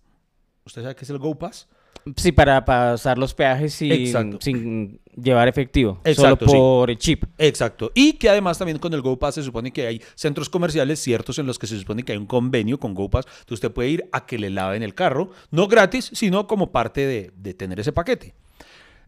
[0.65, 1.69] ¿Usted sabe qué es el GoPass?
[2.17, 6.01] Sí, para pasar los peajes sin, llevar efectivo.
[6.05, 6.57] Exacto, solo sí.
[6.57, 7.25] por el chip.
[7.39, 7.91] Exacto.
[7.95, 11.47] Y que además también con el GoPass se supone que hay centros comerciales ciertos en
[11.47, 13.25] los que se supone que hay un convenio con GoPass.
[13.27, 17.07] Entonces usted puede ir a que le laven el carro, no gratis, sino como parte
[17.07, 18.35] de, de tener ese paquete.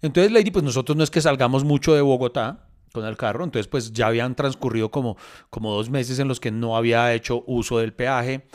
[0.03, 3.69] Entonces, Lady, pues nosotros no es que salgamos mucho de Bogotá con el carro, entonces
[3.69, 5.17] pues ya habían transcurrido como,
[5.51, 8.47] como dos meses en los que no había hecho uso del peaje.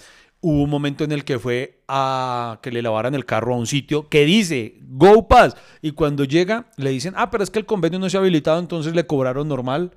[0.44, 3.68] Hubo un momento en el que fue a que le lavaran el carro a un
[3.68, 5.56] sitio que dice Go Pass.
[5.84, 8.60] Y cuando llega, le dicen, ah, pero es que el convenio no se ha habilitado,
[8.60, 9.92] entonces le cobraron normal.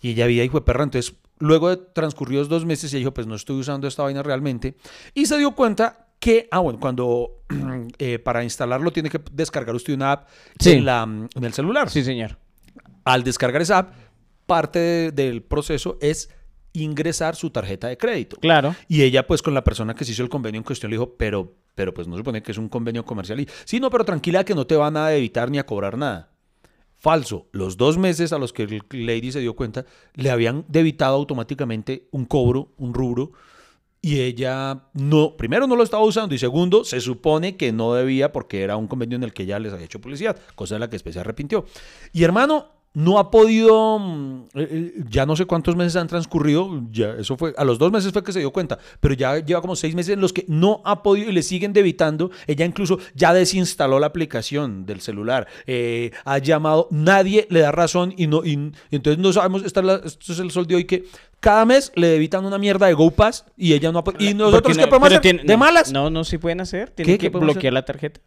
[0.00, 0.84] Y ella había hijo de perra.
[0.84, 4.76] Entonces, luego de transcurridos dos meses, ella dijo, pues no estoy usando esta vaina realmente.
[5.14, 7.42] Y se dio cuenta que, ah, bueno, cuando
[7.98, 10.28] eh, para instalarlo tiene que descargar usted una app
[10.58, 10.70] Sí.
[10.72, 11.90] en, la, en el celular.
[11.90, 12.38] Sí, señor.
[13.04, 13.94] Al descargar esa app,
[14.46, 16.30] parte de- del proceso es
[16.72, 18.36] ingresar su tarjeta de crédito.
[18.36, 18.74] Claro.
[18.88, 21.14] Y ella, pues, con la persona que se hizo el convenio en cuestión, le dijo,
[21.16, 23.40] pero, pero pues no supone que es un convenio comercial.
[23.40, 26.30] Y, sí, no, pero tranquila que no te van a evitar ni a cobrar nada.
[26.98, 27.48] Falso.
[27.52, 32.08] Los dos meses a los que el Lady se dio cuenta, le habían debitado automáticamente
[32.12, 33.32] un cobro, un rubro,
[34.04, 38.32] y ella no, primero no lo estaba usando y segundo, se supone que no debía
[38.32, 40.88] porque era un convenio en el que ella les había hecho publicidad, cosa de la
[40.88, 41.64] que después se arrepintió.
[42.12, 46.68] Y hermano, no ha podido, mm, eh, eh, ya no sé cuántos meses han transcurrido,
[46.90, 49.60] ya eso fue, a los dos meses fue que se dio cuenta, pero ya lleva
[49.62, 52.30] como seis meses en los que no ha podido y le siguen debitando.
[52.46, 58.12] Ella incluso ya desinstaló la aplicación del celular, eh, ha llamado, nadie le da razón
[58.16, 60.84] y no, y, entonces no sabemos, esta es la- esto es el sol de hoy
[60.84, 61.04] que
[61.40, 64.30] cada mes le debitan una mierda de GoPass y ella no ha podido.
[64.30, 65.22] ¿Y nosotros Porque qué no- podemos pero hacer?
[65.36, 65.90] tiene- ¿De no, malas?
[65.92, 66.90] No, no, sí pueden hacer.
[66.90, 68.20] Tienen ¿Qué que bloquear la tarjeta.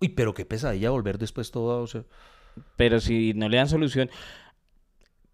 [0.00, 1.80] Uy, pero qué pesadilla volver después todo.
[1.80, 2.02] O sea,
[2.76, 4.10] Pero si no le dan solución.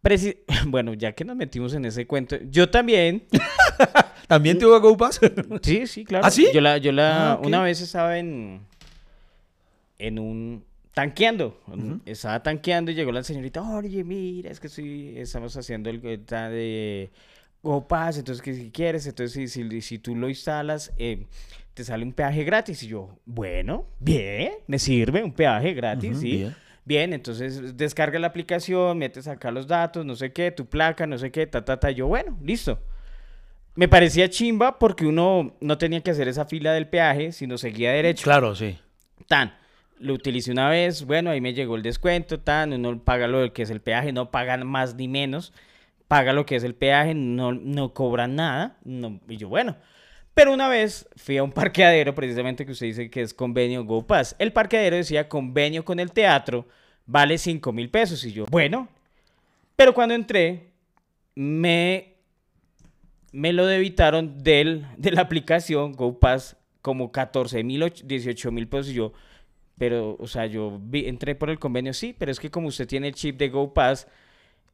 [0.03, 3.25] Preci- bueno, ya que nos metimos en ese cuento, yo también.
[4.27, 5.21] ¿También tuvo Go Pass?
[5.63, 6.27] Sí, sí, claro.
[6.27, 6.49] ¿Ah, sí?
[6.53, 8.61] Yo la, yo la, Ah, una vez estaba en,
[9.99, 10.65] en un,
[10.95, 11.61] tanqueando.
[12.07, 17.11] Estaba tanqueando y llegó la señorita, oye, mira, es que estoy, estamos haciendo el de
[17.63, 21.27] GoPass, entonces que si quieres, entonces si, si, si tú lo instalas, eh,
[21.75, 22.83] te sale un peaje gratis.
[22.83, 26.37] Y yo, bueno, bien, me sirve un peaje gratis, Ujú, sí.
[26.39, 26.57] bien.
[26.85, 31.17] Bien, entonces descarga la aplicación, metes acá los datos, no sé qué, tu placa, no
[31.17, 31.91] sé qué, ta, ta, ta.
[31.91, 32.81] Yo, bueno, listo.
[33.75, 37.93] Me parecía chimba porque uno no tenía que hacer esa fila del peaje, sino seguía
[37.93, 38.25] derecho.
[38.25, 38.79] Claro, sí.
[39.29, 39.55] Tan.
[39.99, 43.63] Lo utilicé una vez, bueno, ahí me llegó el descuento, tan, uno paga lo que
[43.63, 45.53] es el peaje, no pagan más ni menos,
[46.09, 49.77] paga lo que es el peaje, no, no cobran nada, no, y yo, bueno.
[50.35, 54.35] Pero una vez fui a un parqueadero, precisamente que usted dice que es convenio GoPass.
[54.39, 56.67] El parqueadero decía convenio con el teatro,
[57.05, 58.25] vale 5 mil pesos.
[58.25, 58.89] Y yo, bueno.
[59.77, 60.71] Pero cuando entré,
[61.35, 62.15] me,
[63.33, 68.91] me lo debitaron del, de la aplicación GoPass como 14 mil, 18 mil pesos.
[68.91, 69.13] Y yo,
[69.77, 73.09] pero, o sea, yo entré por el convenio, sí, pero es que como usted tiene
[73.09, 74.07] el chip de GoPass,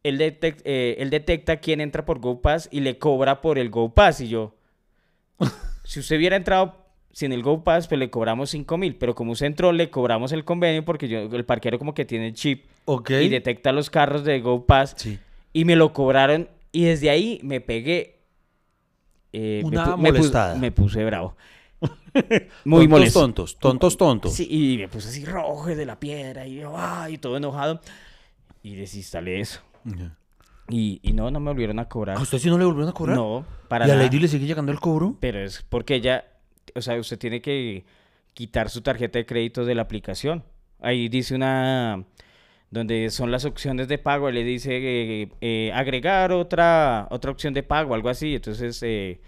[0.04, 4.20] eh, él detecta quién entra por GoPass y le cobra por el GoPass.
[4.20, 4.54] Y yo,
[5.84, 9.46] si usted hubiera entrado sin el GoPass, pues le cobramos 5 mil, pero como usted
[9.46, 13.10] entró, le cobramos el convenio porque yo, el parquero como que tiene el chip Ok.
[13.10, 15.18] y detecta los carros de GoPass Sí.
[15.52, 18.20] y me lo cobraron y desde ahí me pegué.
[19.32, 20.54] eh, Una me, molestada.
[20.56, 21.36] me puse bravo.
[22.64, 23.20] Muy tontos, molesto.
[23.20, 24.32] tontos, tontos, tontos.
[24.34, 26.74] Sí, y me puse así rojo de la piedra y, yo,
[27.20, 27.80] todo enojado.
[28.62, 29.60] Y desinstalé eso.
[30.70, 32.18] Y, y no, no me volvieron a cobrar.
[32.18, 33.16] ¿A usted sí no le volvieron a cobrar?
[33.16, 34.04] No, para ¿Y a nada.
[34.04, 35.16] Lady le sigue llegando el cobro?
[35.20, 36.24] Pero es porque ella,
[36.74, 37.84] o sea, usted tiene que
[38.34, 40.44] quitar su tarjeta de crédito de la aplicación.
[40.80, 42.04] Ahí dice una,
[42.70, 44.76] donde son las opciones de pago, le dice
[45.22, 48.34] eh, eh, agregar otra, otra opción de pago, algo así.
[48.34, 49.20] Entonces, eh,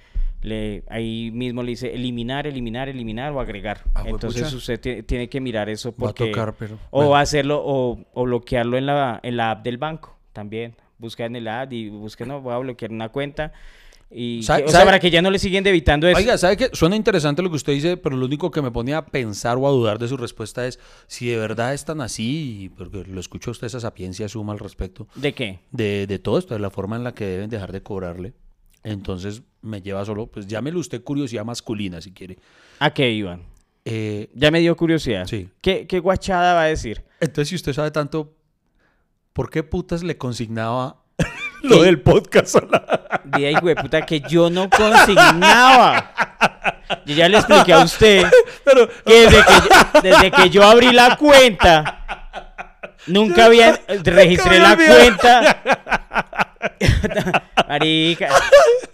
[0.42, 3.80] le, ahí mismo le dice eliminar, eliminar, eliminar o agregar.
[3.94, 6.26] Ah, Entonces, usted tie- tiene que mirar eso Va a porque...
[6.26, 6.76] tocar, pero...
[6.90, 7.16] O bueno.
[7.16, 10.76] hacerlo o, o bloquearlo en la, en la app del banco también.
[11.00, 13.52] Busca en el app y busca, no, voy a bloquear una cuenta.
[14.12, 16.18] Y ¿Sabe- que- o sea, para que ya no le siguen debitando eso.
[16.18, 16.70] Oiga, ¿sabe qué?
[16.72, 19.68] Suena interesante lo que usted dice, pero lo único que me pone a pensar o
[19.68, 23.52] a dudar de su respuesta es si de verdad es tan así, porque lo escucho
[23.52, 25.60] usted esa sapiencia suma al respecto, ¿De qué?
[25.70, 28.32] de, de todo esto, de la forma en la que deben dejar de cobrarle.
[28.82, 32.36] Entonces me lleva solo, pues llámelo usted curiosidad masculina si quiere.
[32.80, 33.42] ¿A qué iban?
[33.84, 35.26] Eh, Ya me dio curiosidad.
[35.26, 35.48] Sí.
[35.60, 37.02] ¿Qué, qué guachada va a decir?
[37.20, 38.34] entonces, si usted sabe tanto,
[39.32, 40.96] ¿por qué putas le consignaba
[41.62, 46.12] lo del podcast a la- Di ahí, güey, puta, que yo no consignaba.
[47.06, 48.24] Yo ya le expliqué a usted
[48.64, 52.26] Pero, que desde que yo, desde que yo abrí la cuenta,
[53.06, 55.62] nunca había registré la cuenta.
[57.68, 58.28] Marica,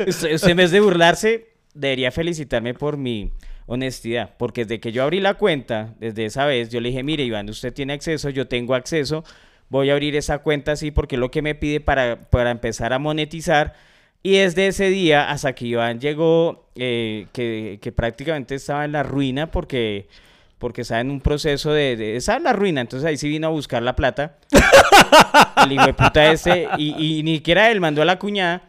[0.07, 3.33] usted, usted en vez de burlarse, debería felicitarme por mi
[3.67, 7.25] honestidad, porque desde que yo abrí la cuenta, desde esa vez, yo le dije, mire,
[7.25, 9.25] Iván, usted tiene acceso, yo tengo acceso,
[9.69, 12.93] voy a abrir esa cuenta así porque es lo que me pide para, para empezar
[12.93, 13.75] a monetizar.
[14.23, 19.03] Y desde ese día hasta que Iván llegó, eh, que, que prácticamente estaba en la
[19.03, 20.09] ruina porque,
[20.59, 23.47] porque estaba en un proceso de, de- Estaba en la ruina, entonces ahí sí vino
[23.47, 24.37] a buscar la plata.
[25.65, 28.63] El hijo de puta ese, y, y ni siquiera él mandó a la cuñada.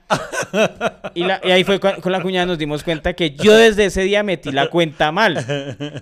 [1.14, 3.86] Y, la- y ahí fue con, con la cuñada nos dimos cuenta que yo desde
[3.86, 5.44] ese día metí la cuenta mal.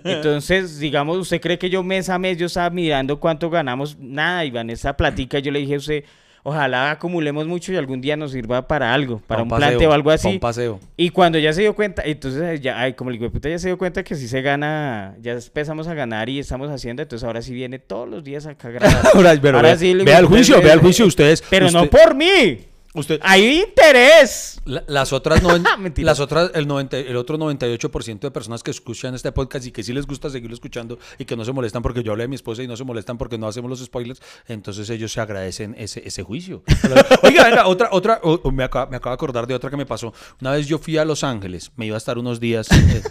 [0.04, 3.96] Entonces, digamos, ¿usted cree que yo mes a mes yo estaba mirando cuánto ganamos?
[3.98, 6.04] Nada, Iván, esa platica yo le dije a usted,
[6.46, 9.92] ojalá acumulemos mucho y algún día nos sirva para algo, para un, paseo, planteo o
[9.92, 10.28] algo así.
[10.28, 10.78] un paseo.
[10.96, 13.66] Y cuando ya se dio cuenta, entonces ya, ay, como el hijo puta ya se
[13.66, 17.42] dio cuenta que sí se gana, ya empezamos a ganar y estamos haciendo, entonces ahora
[17.42, 19.06] sí viene todos los días acá a grabar.
[19.14, 21.42] Ahora, pero Ahora sí, le- vea el juicio, vea el juicio ustedes.
[21.50, 22.60] Pero no por mí.
[22.96, 24.60] Usted, Hay interés.
[24.64, 26.06] La- las otras, noven- Mentira.
[26.06, 29.82] las otras el, 90 el otro 98% de personas que escuchan este podcast y que
[29.82, 32.36] sí les gusta seguirlo escuchando y que no se molestan porque yo hablé de mi
[32.36, 36.02] esposa y no se molestan porque no hacemos los spoilers, entonces ellos se agradecen ese,
[36.06, 36.62] ese juicio.
[37.22, 38.20] Oiga, venga, otra, otra,
[38.52, 40.12] me, acaba, me acabo de acordar de otra que me pasó.
[40.40, 42.66] Una vez yo fui a Los Ángeles, me iba a estar unos días.
[42.72, 43.02] eh,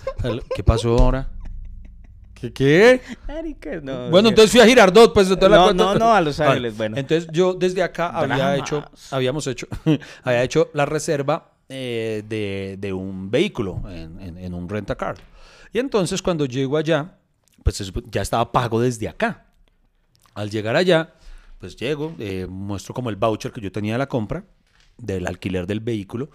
[0.56, 1.30] ¿Qué pasó ahora?
[2.36, 3.02] ¿Qué qué?
[3.82, 4.30] No, Bueno, no.
[4.30, 5.84] entonces fui a Girardot, pues de toda la No, cuenta.
[5.86, 6.98] no, no, a Los Vale, Ángeles, bueno.
[6.98, 8.60] Entonces yo desde acá había Dramas.
[8.60, 9.68] hecho, habíamos hecho,
[10.24, 15.16] había hecho la reserva eh, de, de un vehículo en, en- en un rentacar.
[15.74, 17.16] Y entonces cuando llego allá,
[17.64, 19.46] pues ya estaba pago desde acá.
[20.36, 21.14] Al llegar allá,
[21.60, 24.44] pues llego, eh, muestro como el voucher que yo tenía de la compra,
[24.98, 26.30] del alquiler del vehículo.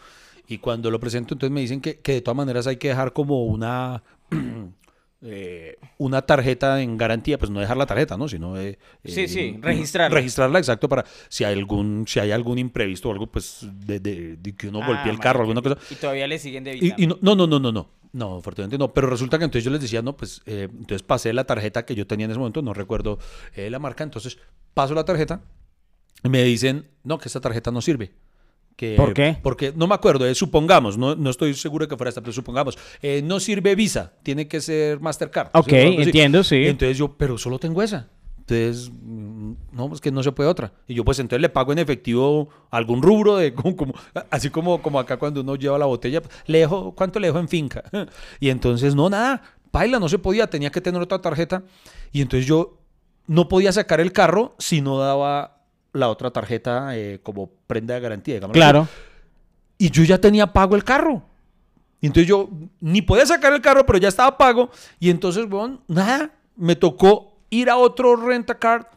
[0.49, 3.13] Y cuando lo presento, entonces me dicen que, que de todas maneras hay que dejar
[3.13, 4.03] como una,
[5.23, 8.27] eh, una tarjeta en garantía, pues no dejar la tarjeta, ¿no?
[8.29, 10.15] Sino eh, Sí, eh, sí, registrarla.
[10.17, 14.37] Registrarla, exacto, para si hay algún, si hay algún imprevisto o algo, pues de, de-
[14.37, 15.77] de que uno Ah, golpee el carro, alguna cosa.
[15.91, 17.03] Y todavía le siguen Y, debitando.
[17.03, 17.91] y no, no, no, no, no, no.
[18.13, 18.93] No, afortunadamente no.
[18.93, 21.95] Pero resulta que entonces yo les decía, no, pues, eh, entonces pasé la tarjeta que
[21.95, 23.19] yo tenía en ese momento, no recuerdo
[23.55, 24.37] eh, la marca, entonces
[24.75, 25.43] paso la tarjeta
[26.25, 28.11] y me dicen, no, que esta tarjeta no sirve.
[28.77, 29.37] Que, ¿Por qué?
[29.43, 32.79] Porque no me acuerdo, eh, supongamos, no, no estoy seguro que fuera esta, pero supongamos,
[33.03, 35.51] eh, no sirve Visa, tiene que ser Mastercard.
[35.53, 35.75] Ok, ¿sí?
[36.03, 36.67] Entiendo, sí.
[36.67, 38.09] Entonces yo, pero solo tengo esa.
[38.39, 40.73] Entonces, mm, no, pues que no se puede otra.
[40.89, 43.95] Y yo, pues entonces le pago en efectivo algún rubro, de como, como-
[44.31, 47.49] así como, como acá cuando uno lleva la botella, le dejo, ¿cuánto le dejo en
[47.49, 47.85] finca?
[48.41, 51.63] Y entonces, no, nada, paila, no se podía, tenía que tener otra tarjeta.
[52.13, 52.79] Y entonces yo
[53.27, 55.60] no podía sacar el carro si no daba
[55.93, 58.55] la otra tarjeta eh, como prenda de garantía, digamos.
[58.55, 58.89] Claro.
[59.79, 61.23] Y yo ya tenía pago el carro.
[62.01, 62.49] Y entonces yo
[62.81, 64.71] ni podía sacar el carro, pero ya estaba pago.
[64.99, 68.91] Y entonces, bueno, nada, me tocó ir a otro rentacar,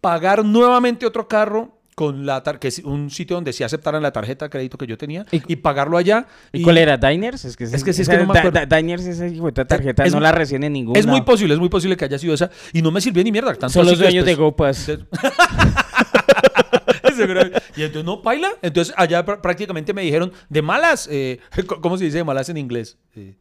[0.00, 4.46] pagar nuevamente otro carro con la que es un sitio donde sí aceptaran la tarjeta
[4.46, 6.26] de crédito que yo tenía y, pagarlo allá.
[6.52, 6.96] ¿Y, cuál era?
[6.96, 7.44] ¿Diners?
[7.44, 8.60] Es que, Es que sí, es que no me acuerdo.
[8.64, 11.96] Diners, esa tarjeta, Es no la reciben en ningún Es muy posible, es muy posible
[11.96, 12.50] que haya sido esa.
[12.72, 13.54] Y no me sirvió ni mierda.
[13.54, 14.76] Tanto Son los dueños de GoPass.
[14.76, 15.08] Seguro.
[17.76, 18.48] y entonces, no, paila.
[18.62, 21.38] Entonces, allá pr- prácticamente me dijeron, de malas, eh,
[21.82, 22.98] ¿cómo se dice de malas en inglés?
[23.16, 23.34] Eh,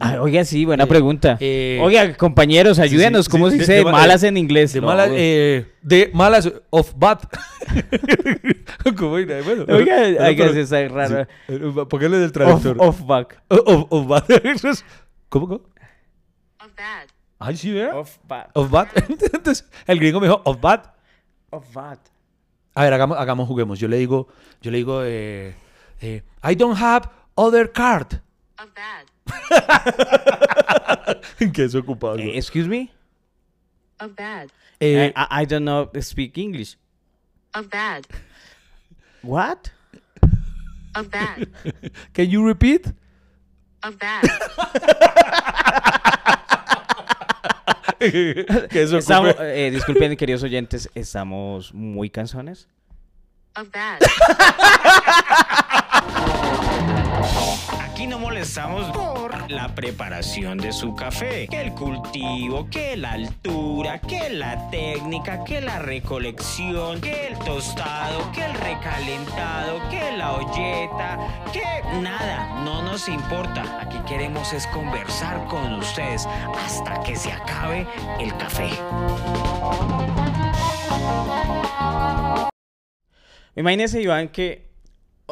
[0.00, 1.36] Ah, oiga, sí, buena Eh, pregunta.
[1.38, 3.26] eh, oiga, compañeros, ayúdenos.
[3.26, 4.72] sí, ¿Cómo sí, se dice de de ma- malas de- en inglés?
[4.72, 7.18] De No, malas, eh, de malas of bad.
[8.96, 9.42] ¿Cómo era?
[9.42, 11.26] Bueno, Oiga, bueno, oiga, pero- está raro.
[11.46, 11.54] sí,
[11.90, 12.76] Póngale del Off, traductor.
[12.78, 13.42] off back.
[13.48, 14.24] O- Of, of bad.
[15.28, 15.46] ¿Cómo?
[15.48, 15.60] cómo?
[16.58, 17.08] Of bad.
[17.38, 17.98] Ay, sí, ¿verdad?
[17.98, 18.48] Off back.
[18.54, 18.88] Of bad.
[19.08, 20.84] Entonces, el gringo me dijo, of bad.
[21.50, 21.98] Off bad.
[22.74, 23.78] A ver, hagamos, hagamos, juguemos.
[23.78, 24.28] Yo le digo,
[24.60, 25.54] yo le digo, eh,
[26.00, 28.20] eh, I don't have other card.
[28.58, 29.06] Of bad.
[31.52, 32.18] que es ocupado.
[32.18, 32.90] Eh, excuse me?
[34.00, 34.50] Of bad.
[34.80, 36.76] Eh, I, I don't know speak English.
[37.54, 38.06] Of bad.
[39.22, 39.70] What?
[40.94, 41.48] Of bad.
[42.14, 42.86] can you repeat?
[43.82, 44.24] Of bad.
[48.70, 52.68] que eso Estamos, eh, disculpen, queridos oyentes, estamos muy cansones.
[53.54, 54.00] Of bad.
[58.02, 64.00] Aquí no molestamos por la preparación de su café, que el cultivo, que la altura,
[64.00, 71.46] que la técnica, que la recolección, que el tostado, que el recalentado, que la olleta,
[71.52, 71.62] que
[72.00, 73.80] nada, no nos importa.
[73.80, 76.26] Aquí queremos es conversar con ustedes
[76.58, 77.86] hasta que se acabe
[78.18, 78.68] el café.
[83.54, 84.71] Imagínese, Iván, que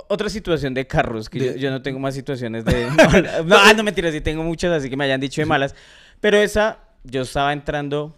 [0.09, 2.87] otra situación de carros, que yo, De- yo no tengo más situaciones de...
[2.91, 5.75] No, no, ah, no mentiras, sí tengo muchas, así que me hayan dicho de malas.
[6.21, 8.15] Pero esa, yo estaba entrando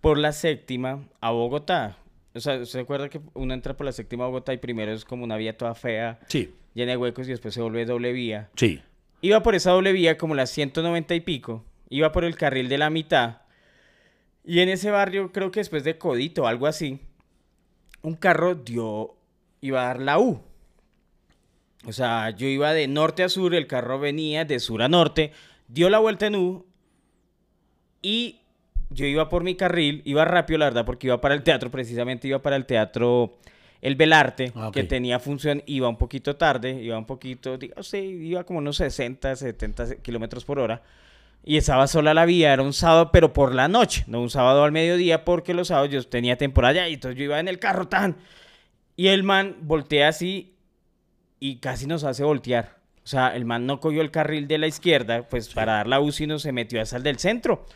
[0.00, 1.96] por la séptima a Bogotá.
[2.34, 5.04] O sea, ¿se acuerda que uno entra por la séptima a Bogotá y primero es
[5.04, 8.48] como una vía toda fea, Sí, llena de huecos y después se vuelve doble vía?
[8.56, 8.80] sí.
[9.20, 11.64] Iba por esa doble vía como las 190 y pico.
[11.88, 13.38] Iba por el carril de la mitad.
[14.44, 17.00] Y en ese barrio, creo que después de Codito o algo así,
[18.02, 19.14] un carro dio,
[19.62, 20.42] iba a dar la U.
[21.86, 25.32] O sea, yo iba de norte a sur, el carro venía de sur a norte,
[25.68, 26.66] dio la vuelta en U
[28.02, 28.40] y
[28.90, 32.28] yo iba por mi carril, iba rápido, la verdad, porque iba para el teatro, precisamente
[32.28, 33.38] iba para el teatro
[33.80, 37.98] El Belarte, Ah, que tenía función, iba un poquito tarde, iba un poquito, digo, sí,
[37.98, 40.82] iba como unos 60, 70 kilómetros por hora.
[41.46, 44.64] Y estaba sola la vía, era un sábado, pero por la noche, no un sábado
[44.64, 47.88] al mediodía, porque los sábados yo tenía temporada y entonces yo iba en el carro
[47.88, 48.16] tan.
[48.96, 50.53] Y el man voltea así
[51.40, 52.78] y casi nos hace voltear.
[53.04, 56.00] O sea, el man no cogió el carril de la izquierda, pues para dar la
[56.00, 57.66] U, sino se metió hasta el del centro.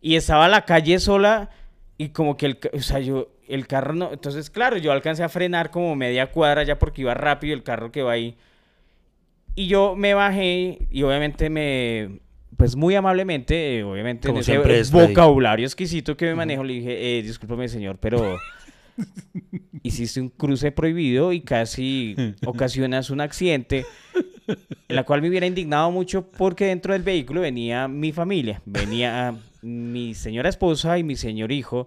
[0.00, 1.50] Y estaba la calle sola
[1.98, 5.28] y como que el, o sea, yo, el carro no, entonces claro, yo alcancé a
[5.28, 8.36] frenar como media cuadra ya porque iba rápido el carro que va ahí.
[9.54, 12.20] Y yo me bajé y obviamente me,
[12.56, 17.18] pues muy amablemente, eh, obviamente Como en ese vocabulario exquisito que me manejo, le dije,
[17.18, 18.38] eh, discúlpame señor, pero
[19.82, 22.14] hiciste un cruce prohibido y casi
[22.46, 23.84] ocasionas un accidente,
[24.46, 29.34] en la cual me hubiera indignado mucho porque dentro del vehículo venía mi familia, venía
[29.62, 31.86] mi señora esposa y mi señor hijo,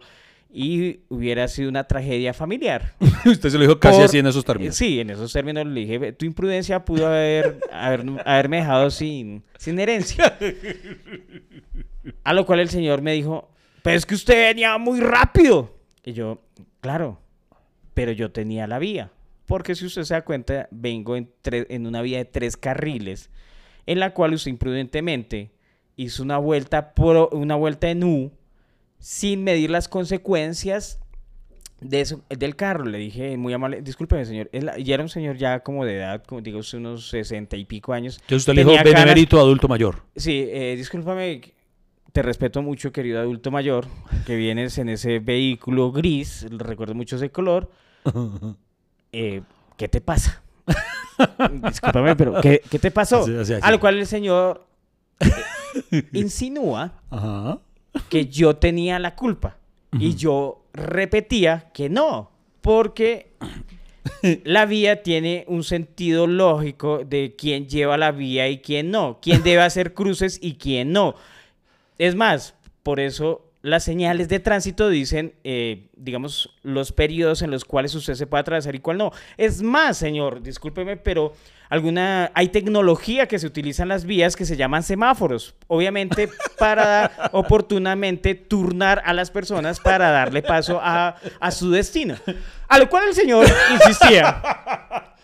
[0.57, 2.93] y hubiera sido una tragedia familiar.
[3.25, 4.75] Usted se lo dijo casi Por- así en esos términos.
[4.75, 9.77] Sí, en esos términos le dije, tu imprudencia pudo haber, haber- haberme dejado sin, sin
[9.79, 10.37] herencia.
[12.23, 13.49] A lo cual el señor me dijo,
[13.83, 15.75] pero es que usted venía muy rápido.
[16.05, 16.41] Y yo,
[16.85, 17.19] claro,
[17.95, 19.09] pero yo tenía la vía.
[19.47, 23.31] Porque si usted se da cuenta, vengo en, en una vía de tres carriles,
[23.87, 25.51] en la cual usted imprudentemente
[25.95, 28.31] hizo una vuelta, pro- una vuelta en U
[28.99, 30.99] sin medir las consecuencias
[31.81, 32.85] de eso, del carro.
[32.85, 36.41] Le dije muy amable, discúlpeme señor, ya era un señor ya como de edad, como
[36.41, 38.17] digo, unos sesenta y pico años.
[38.21, 40.03] Entonces usted le dijo benemérito adulto mayor.
[40.15, 41.41] Sí, eh, discúlpame,
[42.15, 43.87] te respeto mucho, querido adulto mayor,
[44.25, 47.69] que vienes en ese vehículo gris, recuerdo mucho ese color.
[49.17, 49.41] Eh,
[49.77, 50.43] ¿Qué te pasa?
[51.63, 53.21] discúlpame, pero ¿qué, qué te pasó?
[53.21, 53.61] Así, así, así.
[53.63, 54.65] A lo cual el señor
[55.21, 57.59] eh, insinúa Ajá.
[58.09, 59.57] que yo tenía la culpa.
[59.97, 63.31] Y yo repetía que no, porque
[64.43, 69.43] la vía tiene un sentido lógico de quién lleva la vía y quién no, quién
[69.43, 71.15] debe hacer cruces y quién no.
[71.97, 77.65] Es más, por eso las señales de tránsito dicen, eh, digamos, los periodos en los
[77.65, 79.11] cuales usted se puede atravesar y cuál no.
[79.37, 81.33] Es más, señor, discúlpeme, pero
[81.69, 86.29] alguna hay tecnología que se utiliza en las vías que se llaman semáforos, obviamente
[86.59, 92.15] para oportunamente turnar a las personas para darle paso a, a su destino.
[92.67, 94.43] A lo cual el señor insistía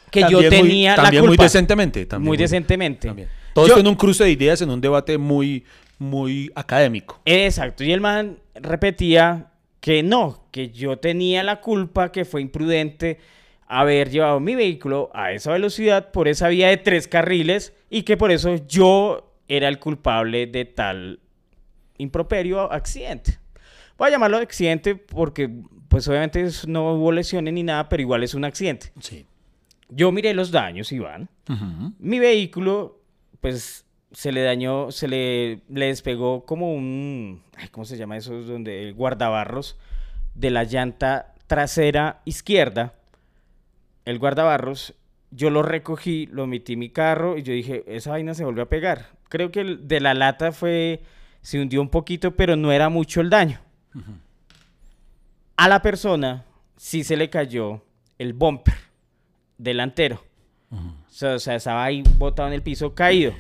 [0.10, 1.36] que yo muy- tenía la también culpa.
[1.38, 2.06] muy decentemente.
[2.08, 3.08] también muy decentemente.
[3.08, 3.30] también.
[3.54, 5.64] Todo Yo- esto en un cruce de ideas, en un debate muy,
[6.02, 7.22] muy académico.
[7.26, 13.20] Exacto, y el man repetía que no, que yo tenía la culpa, que fue imprudente
[13.68, 18.18] haber llevado mi vehículo a esa velocidad por esa vía de tres carriles y que
[18.18, 21.20] por eso yo era el culpable de tal
[22.00, 23.38] improperio accidente.
[23.96, 25.52] Voy a llamarlo accidente porque
[25.88, 28.92] pues obviamente no hubo lesiones ni nada, pero igual es un accidente.
[29.00, 29.28] Sí.
[29.88, 31.30] Yo miré los daños, Iván.
[32.00, 33.02] Mi vehículo,
[33.40, 38.34] pues, se le dañó, se le, le despegó como un, ay, ¿cómo se llama eso?
[38.42, 39.78] Donde el guardabarros
[40.36, 42.94] de la llanta trasera izquierda.
[44.06, 44.94] El guardabarros,
[45.32, 48.64] yo lo recogí, lo metí en mi carro y yo dije, esa vaina se volvió
[48.64, 49.10] a pegar.
[49.30, 51.02] Creo que el de la lata fue,
[51.42, 53.60] se hundió un poquito, pero no era mucho el daño.
[55.56, 56.46] A la persona
[56.76, 57.84] sí se le cayó
[58.18, 58.76] el bumper
[59.58, 60.24] delantero.
[60.72, 63.34] O sea, o sea, estaba ahí botado en el piso, caído.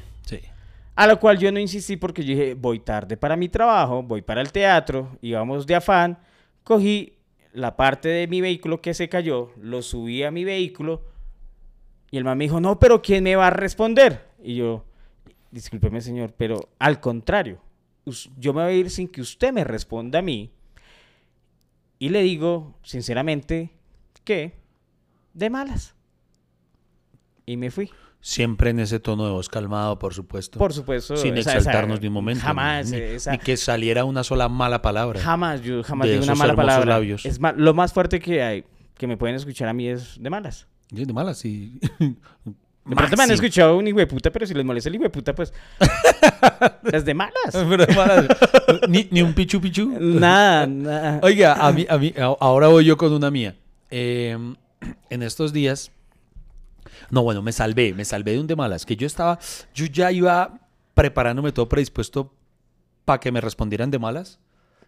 [0.95, 4.41] A lo cual yo no insistí porque dije, voy tarde para mi trabajo, voy para
[4.41, 6.19] el teatro, íbamos de afán.
[6.63, 7.13] Cogí
[7.53, 11.03] la parte de mi vehículo que se cayó, lo subí a mi vehículo
[12.11, 14.27] y el man me dijo, no, pero ¿quién me va a responder?
[14.43, 14.83] Y yo,
[15.49, 17.61] discúlpeme señor, pero al contrario,
[18.37, 20.51] yo me voy a ir sin que usted me responda a mí.
[21.99, 23.71] Y le digo, sinceramente,
[24.25, 24.53] que
[25.33, 25.95] de malas.
[27.45, 27.89] Y me fui.
[28.23, 30.59] Siempre en ese tono de voz calmado, por supuesto.
[30.59, 31.17] Por supuesto.
[31.17, 32.43] Sin esa- esa- exaltarnos ni un momento.
[32.43, 32.91] Jamás.
[32.91, 35.19] Ni, esa- ni que saliera una sola mala palabra.
[35.19, 36.85] jamás, yo jamás de digo una mala palabra.
[36.85, 37.25] labios.
[37.25, 38.63] Es lo más fuerte que hay,
[38.95, 40.67] que me pueden escuchar a mí es de malas.
[40.95, 41.79] Sí, De malas, sí.
[42.83, 45.03] De pronto me han escuchado un hijo de puta, pero si les molesta el hijo
[45.03, 45.53] de puta, pues.
[46.91, 47.33] es de malas.
[47.53, 48.27] Pero de malas.
[48.89, 49.87] ni, ni un pichu pichu.
[49.99, 51.19] nada, nada.
[51.23, 53.55] Oiga, a mí, a mí, ahora voy yo con una mía.
[53.91, 54.35] Eh,
[55.11, 55.91] en estos días,
[57.11, 59.37] no, bueno, me salvé, me salvé de un de malas, que yo estaba,
[59.73, 60.59] yo ya iba
[60.93, 62.33] preparándome todo predispuesto
[63.05, 64.39] para que me respondieran de malas.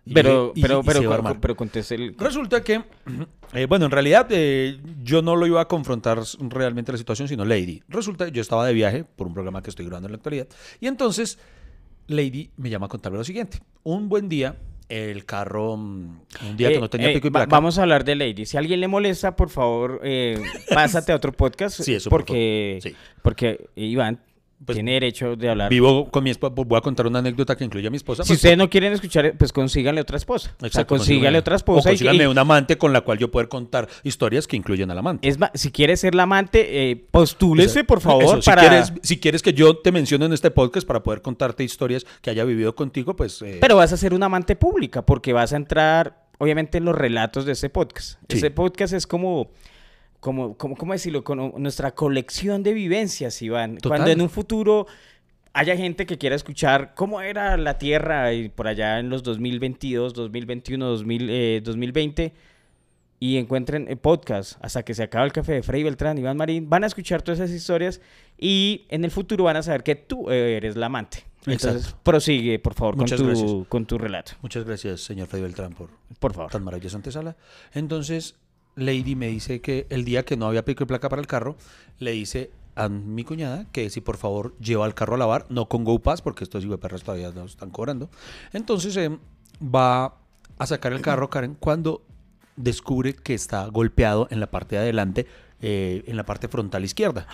[0.06, 1.00] Y Pero, y- pero, y pero,
[1.40, 1.56] pero
[1.92, 2.16] el.
[2.18, 2.84] Resulta que,
[3.54, 6.20] eh, bueno, en realidad eh, yo no lo iba a confrontar
[6.50, 7.82] realmente la situación, sino Lady.
[7.88, 10.48] Resulta que yo estaba de viaje por un programa que estoy grabando en la actualidad.
[10.82, 11.40] Y entonces
[12.08, 13.60] Lady me llama a contarme lo siguiente.
[13.84, 14.58] Un buen día,
[14.94, 16.20] el carro, mm,
[16.50, 17.48] un día que Eh, no tenía eh, pico y placa.
[17.50, 18.46] Vamos a hablar de Lady.
[18.46, 20.40] Si a alguien le molesta, por favor, eh,
[20.74, 21.82] pásate a otro podcast.
[21.82, 22.92] Sí, eso, por porque, favor.
[22.94, 22.98] Sí.
[23.22, 24.20] porque Iván
[24.66, 25.70] Pues, tiene derecho de hablar.
[25.70, 28.24] Vivo con mi esposa, voy a contar una anécdota que incluye a mi esposa.
[28.24, 30.52] Si pues, ustedes no quieren escuchar, pues consíganle otra esposa.
[30.56, 31.90] o sea, Exacto, consíganle otra O esposa.
[31.90, 34.98] y- consíganme y- un amante con la cual yo poder contar historias que incluyen al
[34.98, 35.28] amante.
[35.28, 38.62] Es más, si quieres ser la amante, eh, postúlese, Eso, por favor, eso, si, para...
[38.62, 42.30] quieres, si quieres que yo te mencione en este podcast para poder contarte historias que
[42.30, 43.42] haya vivido contigo, pues...
[43.42, 46.96] eh, Pero vas a ser una amante pública, porque vas a entrar, obviamente, en los
[46.96, 48.20] relatos de ese podcast.
[48.30, 48.38] Sí.
[48.38, 49.52] Ese podcast es como,
[50.24, 51.22] como, como, ¿cómo decirlo?
[51.22, 53.76] Como nuestra colección de vivencias, Iván.
[53.76, 53.90] Total.
[53.90, 54.88] Cuando en un futuro
[55.52, 60.14] haya gente que quiera escuchar cómo era la Tierra y por allá en los 2022,
[60.14, 62.34] 2021, 2000, eh, 2020
[63.20, 66.70] y encuentren el podcast hasta que se acabe el café de Freddy Beltrán, Iván Marín,
[66.70, 68.00] van a escuchar todas esas historias
[68.38, 71.26] y en el futuro van a saber que tú eres la amante.
[71.46, 72.00] Entonces, Exacto.
[72.04, 73.42] prosigue, por favor, con gracias.
[73.42, 74.32] tu, con tu relato.
[74.42, 76.50] Muchas gracias, señor Freddy Beltrán, por Por favor.
[76.50, 77.36] tan maravillosa antesala.
[77.74, 78.36] Entonces,
[78.76, 81.56] Lady me dice que el día que no había pico y placa para el carro,
[82.00, 85.68] le dice a mi cuñada que si por favor lleva el carro a lavar, no
[85.68, 88.10] con GoPass, porque estos perras todavía nos están cobrando.
[88.52, 89.18] Entonces, eh,
[89.64, 90.16] va
[90.58, 92.04] a sacar el carro, Karen, cuando
[92.56, 95.28] descubre que está golpeado en la parte de adelante,
[95.62, 97.28] eh, en la parte frontal izquierda.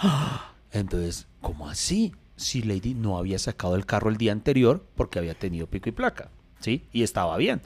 [0.72, 2.14] Entonces, ¿cómo así?
[2.40, 5.92] si Lady no había sacado el carro el día anterior porque había tenido pico y
[5.92, 6.86] placa, ¿sí?
[6.94, 7.62] Y estaba bien.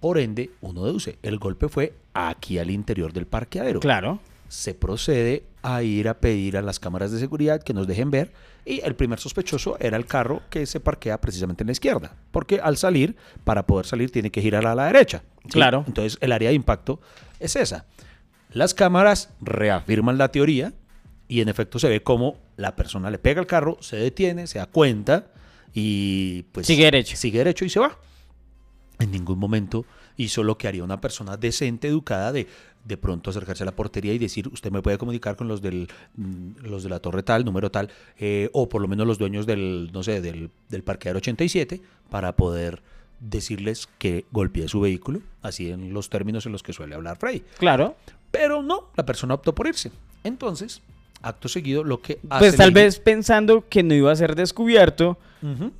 [0.00, 3.80] Por ende, uno deduce, el golpe fue aquí al interior del parqueadero.
[3.80, 4.20] Claro.
[4.48, 8.32] Se procede a ir a pedir a las cámaras de seguridad que nos dejen ver
[8.64, 12.60] y el primer sospechoso era el carro que se parquea precisamente en la izquierda, porque
[12.60, 15.22] al salir, para poder salir, tiene que girar a la derecha.
[15.44, 15.50] ¿sí?
[15.50, 15.84] Claro.
[15.86, 17.00] Entonces, el área de impacto
[17.40, 17.86] es esa.
[18.50, 20.72] Las cámaras reafirman la teoría
[21.28, 24.58] y en efecto se ve como la persona le pega al carro, se detiene, se
[24.58, 25.26] da cuenta
[25.72, 27.16] y pues Sigue derecho.
[27.16, 27.98] Sigue derecho y se va.
[29.00, 29.84] En ningún momento
[30.16, 32.46] hizo lo que haría una persona decente, educada, de
[32.84, 35.88] de pronto acercarse a la portería y decir, usted me puede comunicar con los del
[36.16, 39.46] mm, los de la torre tal, número tal, eh, o por lo menos los dueños
[39.46, 42.82] del, no sé, del, del parqueadero 87, para poder
[43.20, 47.42] decirles que golpeé su vehículo, así en los términos en los que suele hablar Frey.
[47.58, 47.96] Claro.
[48.30, 49.90] Pero no, la persona optó por irse.
[50.24, 50.82] Entonces,
[51.24, 55.18] acto seguido, lo que hace Pues tal vez pensando que no iba a ser descubierto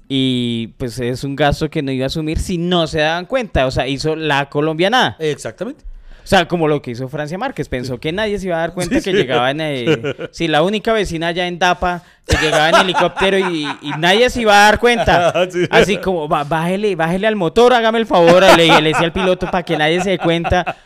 [0.08, 3.66] y pues es un gasto que no iba a asumir si no se daban cuenta.
[3.66, 5.16] O sea, hizo la colombiana.
[5.18, 5.84] Exactamente.
[6.22, 7.68] O sea, como lo que hizo Francia Márquez.
[7.68, 9.60] Pensó que nadie se iba a dar cuenta que llegaba en...
[9.60, 14.28] eh, sí, la única vecina allá en Dapa que llegaba en helicóptero y, y nadie
[14.30, 15.32] se iba a dar cuenta.
[15.50, 15.66] Sí.
[15.70, 18.42] Así como, "Ba- bájele, bájele al motor, hágame el favor.
[18.56, 20.76] Le, le decía al piloto para que nadie se dé cuenta.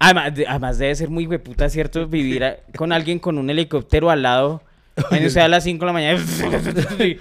[0.00, 2.06] Además, de- además debe ser muy hueputa, ¿cierto?
[2.08, 4.62] Vivir a- con alguien con un helicóptero al lado.
[5.10, 6.18] Bueno, o sea, a las 5 de la mañana.
[6.98, 7.18] y-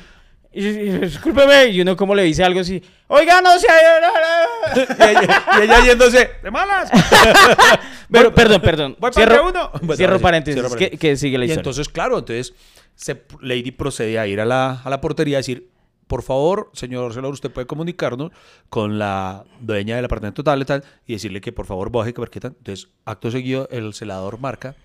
[0.51, 1.67] y- y- discúlpeme.
[1.67, 2.81] Y uno como le dice algo así.
[3.07, 3.67] Oiga, no se...
[4.75, 6.89] y, ella, y ella yéndose, de malas.
[8.11, 8.95] Pero, perdón, perdón.
[8.99, 9.71] voy Cierro, uno.
[9.81, 10.55] Bueno, cierro sí, paréntesis.
[10.59, 10.99] cierro Que, paréntesis.
[10.99, 11.59] que sigue la Y historia.
[11.59, 12.53] entonces, claro, entonces
[12.95, 15.69] se, Lady procede a ir a la, a la portería a decir,
[16.09, 18.31] por favor, señor celador, usted puede comunicarnos
[18.69, 22.19] con la dueña del apartamento tal y tal y decirle que por favor baje, que
[22.19, 22.55] ver qué tal.
[22.57, 24.75] Entonces, acto seguido, el celador marca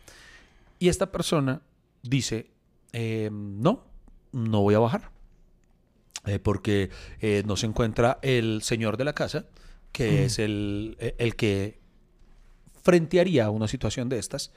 [0.79, 1.63] y esta persona
[2.03, 2.51] dice,
[2.93, 3.87] eh, no,
[4.33, 5.11] no voy a bajar.
[6.27, 6.91] Eh, porque
[7.23, 9.47] eh, no se encuentra el señor de la casa,
[9.93, 11.79] que es el, el que
[12.83, 14.53] frentearía a una situación de estas.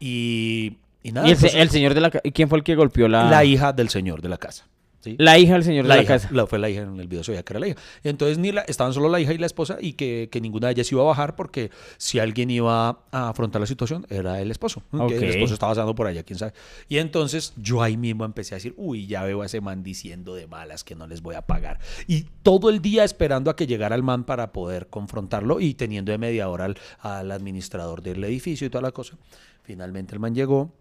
[0.00, 2.10] Y, y nada, y el, señor de la.
[2.10, 4.66] ¿Quién fue el que golpeó la, la hija del señor de la casa.
[5.04, 5.14] ¿Sí?
[5.18, 6.28] la hija del señor La de la hija, casa?
[6.32, 7.76] la- fue la hija en el video, se veía que era la hija.
[8.02, 10.72] Entonces ni la, estaban solo la hija y la esposa y que, que ninguna de
[10.74, 14.82] ellas iba a bajar porque si alguien iba a afrontar la situación era el esposo.
[14.92, 16.52] el esposo estaba pasando por allá, quién sabe.
[16.88, 20.34] Y entonces yo ahí mismo empecé a decir, uy, ya veo a ese man diciendo
[20.34, 21.78] de malas que no les voy a pagar.
[22.08, 26.12] Y todo el día esperando a que llegara el man para poder confrontarlo y teniendo
[26.12, 29.16] de media hora al, al administrador del edificio y toda la cosa.
[29.62, 30.72] Finalmente el man llegó,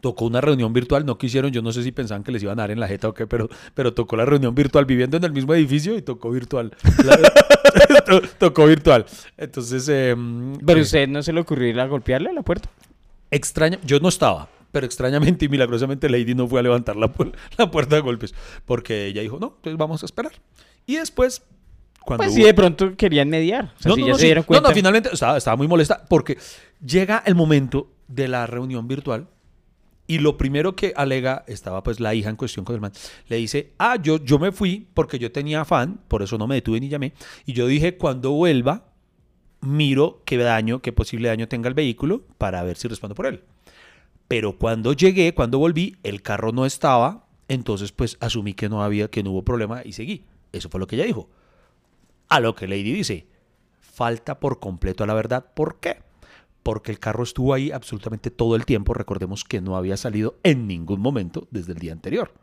[0.00, 2.62] tocó una reunión virtual, no quisieron, yo no sé si pensaban que les iban a
[2.62, 5.32] dar en la jeta o qué, pero, pero tocó la reunión virtual viviendo en el
[5.32, 6.72] mismo edificio y tocó virtual.
[7.04, 9.06] La- tocó virtual.
[9.36, 10.14] Entonces, eh,
[10.64, 12.68] Pero eh, usted no se le ocurrió ir a golpearle a la puerta.
[13.30, 17.32] extraña, yo no estaba, pero extrañamente y milagrosamente Lady no fue a levantar la, pu-
[17.56, 18.34] la puerta de golpes,
[18.64, 20.32] porque ella dijo, no, entonces vamos a esperar.
[20.86, 21.42] Y después,
[22.04, 23.74] cuando Pues hubo- sí, de pronto querían mediar.
[23.78, 24.26] O sea, no, si no, ya no, se sí.
[24.26, 24.68] dieron No, cuenta.
[24.68, 26.38] no, finalmente estaba, estaba muy molesta porque
[26.84, 29.26] llega el momento de la reunión virtual
[30.08, 32.92] y lo primero que alega estaba pues la hija en cuestión con el man.
[33.28, 36.56] Le dice, ah, yo, yo me fui porque yo tenía afán, por eso no me
[36.56, 37.12] detuve ni llamé.
[37.44, 38.88] Y yo dije, cuando vuelva,
[39.60, 43.44] miro qué daño, qué posible daño tenga el vehículo para ver si respondo por él.
[44.28, 49.08] Pero cuando llegué, cuando volví, el carro no estaba, entonces pues asumí que no había,
[49.08, 50.24] que no hubo problema y seguí.
[50.52, 51.28] Eso fue lo que ella dijo.
[52.30, 53.26] A lo que Lady dice,
[53.78, 55.52] falta por completo a la verdad.
[55.54, 56.07] ¿Por qué?
[56.68, 58.92] Porque el carro estuvo ahí absolutamente todo el tiempo.
[58.92, 62.34] Recordemos que no había salido en ningún momento desde el día anterior.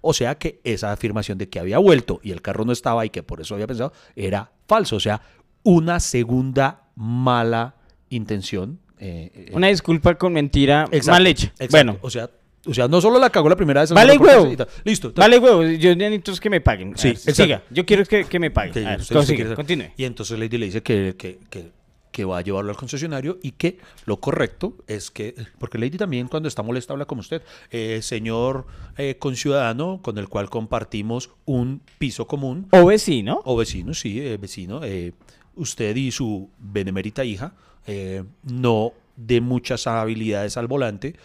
[0.00, 3.10] O sea que esa afirmación de que había vuelto y el carro no estaba y
[3.10, 4.94] que por eso había pensado era falso.
[4.94, 5.22] O sea,
[5.64, 7.74] una segunda mala
[8.10, 8.78] intención.
[9.00, 11.46] eh, eh, Una disculpa con mentira exacto, mal hecha.
[11.58, 11.70] exacto.
[11.72, 12.30] Bueno, O sea,
[12.66, 13.90] o sea, no solo la cagó la primera vez.
[13.90, 14.54] Vale, huevo.
[14.84, 15.12] Listo.
[15.16, 15.64] vale, huevo.
[15.64, 16.96] Yo necesito es que me paguen.
[16.96, 17.42] Sí, ver, exacto.
[17.42, 17.62] siga.
[17.70, 18.86] Yo quiero que, que me paguen.
[18.86, 19.56] A ver, consigue, hacer.
[19.56, 19.86] continúe.
[19.96, 21.72] Y entonces Lady le dice que, que, que,
[22.14, 26.28] que va a llevarlo al concesionario y que lo correcto es que, porque Lady también
[26.28, 27.42] cuando está molesta habla como usted,
[27.72, 33.40] eh, señor eh, conciudadano con el cual compartimos un piso común, O vecino.
[33.44, 35.12] o vecino, sí, eh, vecino, eh,
[35.56, 37.52] usted y su benemérita hija,
[38.44, 41.16] no de muchas habilidades al volante,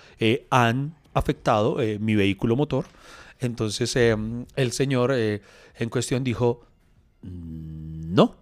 [0.49, 2.85] han afectado mi vehículo motor.
[3.39, 6.61] Entonces el señor en cuestión dijo,
[7.21, 8.35] "Mm, no,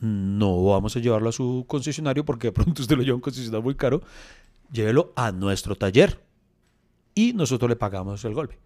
[0.00, 3.20] no vamos a llevarlo a su concesionario porque de pronto usted lo lleva a un
[3.20, 4.02] concesionario muy caro,
[4.72, 6.20] llévelo a nuestro taller
[7.14, 8.58] y nosotros le pagamos el golpe.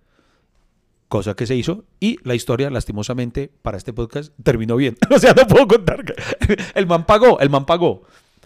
[1.09, 4.97] Cosa que se hizo y la historia, lastimosamente, para este podcast terminó bien.
[5.11, 6.05] o sea, no puedo contar.
[6.75, 8.03] El man pagó, el man pagó.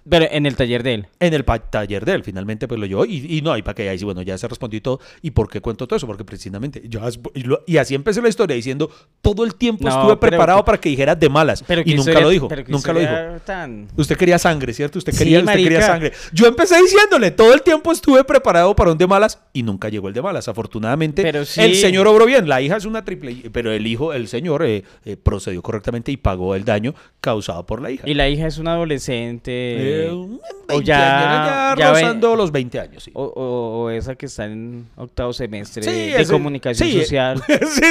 [0.08, 1.06] Pero en el taller de él.
[1.20, 3.88] En el taller de él, finalmente pues lo llevó y, y no, y para que
[3.88, 5.00] ahí sí, bueno, ya se respondió y todo.
[5.22, 6.06] ¿Y por qué cuento todo eso?
[6.06, 7.00] Porque precisamente yo,
[7.34, 8.90] y, lo- y así empecé la historia diciendo,
[9.20, 12.20] todo el tiempo No, estuve preparado para que dijeras de malas Pero y nunca historia-
[12.20, 13.12] lo dijo, pero nunca lo dijo.
[13.44, 13.88] Tan...
[13.96, 14.98] Usted quería sangre, ¿cierto?
[14.98, 16.12] Usted Sí, quería, usted quería sangre.
[16.32, 20.08] Yo empecé diciéndole, todo el tiempo estuve preparado para un de malas y nunca llegó
[20.08, 20.48] el de malas.
[20.48, 21.60] Afortunadamente, Pero sí.
[21.60, 22.48] el señor obró bien.
[22.48, 26.16] La hija es una triple, pero el hijo, el señor, eh, eh, procedió correctamente y
[26.16, 28.08] pagó el daño causado por la hija.
[28.08, 29.50] Y la hija es una adolescente.
[29.52, 33.10] Eh, un- o 20 ya- ya ve- rozando los 20 años, sí.
[33.14, 37.42] O, o- o esa que está en octavo semestre Sí, de ese- comunicación sí, social.
[37.48, 37.82] sí,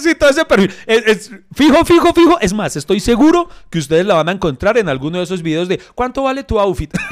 [0.00, 0.70] sí, todo ese perfil.
[0.86, 2.38] Es, es fijo, fijo, fijo.
[2.40, 5.68] Es más, estoy seguro que ustedes la van a encontrar en alguno de esos videos
[5.68, 6.92] de ¿cuánto vale tu outfit?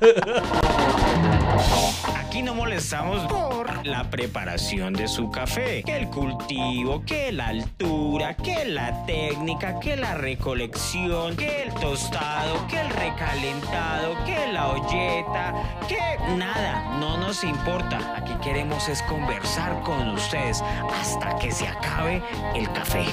[2.36, 8.36] Aquí no molestamos por la preparación de su café, que el cultivo, que la altura,
[8.36, 15.80] que la técnica, que la recolección, que el tostado, que el recalentado, que la olleta,
[15.88, 15.96] que
[16.36, 18.18] nada, no nos importa.
[18.18, 20.62] Aquí queremos es conversar con ustedes
[20.92, 22.22] hasta que se acabe
[22.54, 23.06] el café.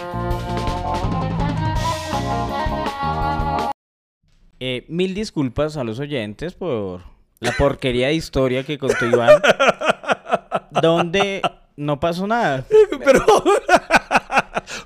[4.59, 7.12] Eh, mil disculpas a los oyentes por
[7.43, 9.41] la porquería de historia que contó Iván.
[10.81, 11.41] donde
[11.75, 12.63] no pasó nada.
[13.03, 13.25] Pero,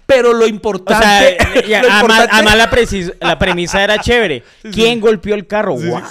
[0.06, 1.38] pero lo O sea, importante.
[1.82, 4.44] lo además la, precis- la premisa era chévere.
[4.74, 5.76] ¿Quién golpeó el carro?
[5.76, 6.02] ¡Wow!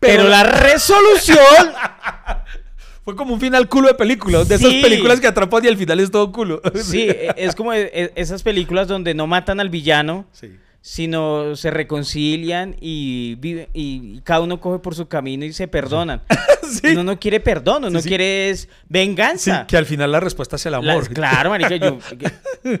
[0.00, 1.72] Pero la resolución
[3.04, 4.44] Fue como un final culo de película.
[4.44, 6.60] De esas películas que atrapan y al final es todo culo.
[6.74, 10.54] Sí, es como e- e- esas películas donde no matan al villano, Sí.
[10.80, 16.22] Sino se reconcilian y, vive, y cada uno coge por su camino y se perdonan.
[16.82, 16.88] Sí.
[16.92, 19.66] Uno no quiere perdón, uno Sí, quiere es Sí, venganza.
[19.66, 21.08] que al final la respuesta es el amor.
[21.08, 21.98] claro, marica, yo...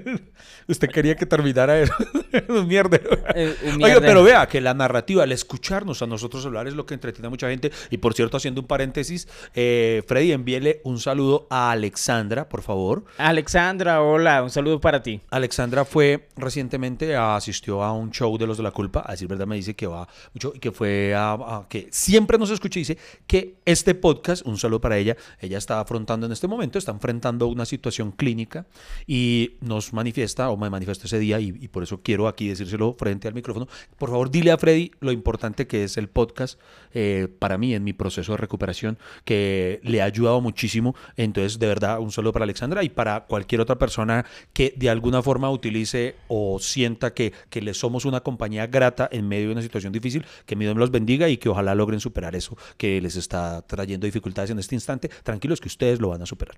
[0.68, 1.94] Usted quería que terminara eso.
[2.50, 3.08] un mierdero.
[3.34, 6.84] Eh, un Oiga, pero vea que la narrativa, el escucharnos a nosotros hablar es lo
[6.84, 7.72] que entretiene a mucha gente.
[7.90, 13.06] Y por cierto, haciendo un paréntesis, eh, Freddy, envíele un saludo a Alexandra, por favor.
[13.16, 15.22] Alexandra, hola, un saludo para ti.
[15.30, 19.46] Alexandra fue recientemente, asistió a un show de los de la culpa, a decir verdad
[19.46, 22.82] me dice que va mucho y que fue a, a- que siempre nos escucha y
[22.82, 26.90] dice que este podcast, un saludo para ella, ella está afrontando en este momento, está
[26.90, 28.66] enfrentando una situación clínica
[29.06, 33.28] y nos manifiesta o me manifestó ese día y, por eso quiero aquí decírselo frente
[33.28, 33.68] al micrófono.
[33.96, 36.58] Por favor, dile a Freddy lo importante que es el podcast
[36.92, 40.96] eh, para mí en mi proceso de recuperación, que le ha ayudado muchísimo.
[41.16, 45.22] Entonces, de verdad, un saludo para Alexandra y para cualquier otra persona que de alguna
[45.22, 49.62] forma utilice o sienta que, que le somos una compañía grata en medio de una
[49.62, 53.14] situación difícil, que mi Dios los bendiga y que ojalá logren superar eso que les
[53.14, 55.08] está trayendo dificultades en este instante.
[55.22, 56.56] Tranquilos que ustedes lo van a superar.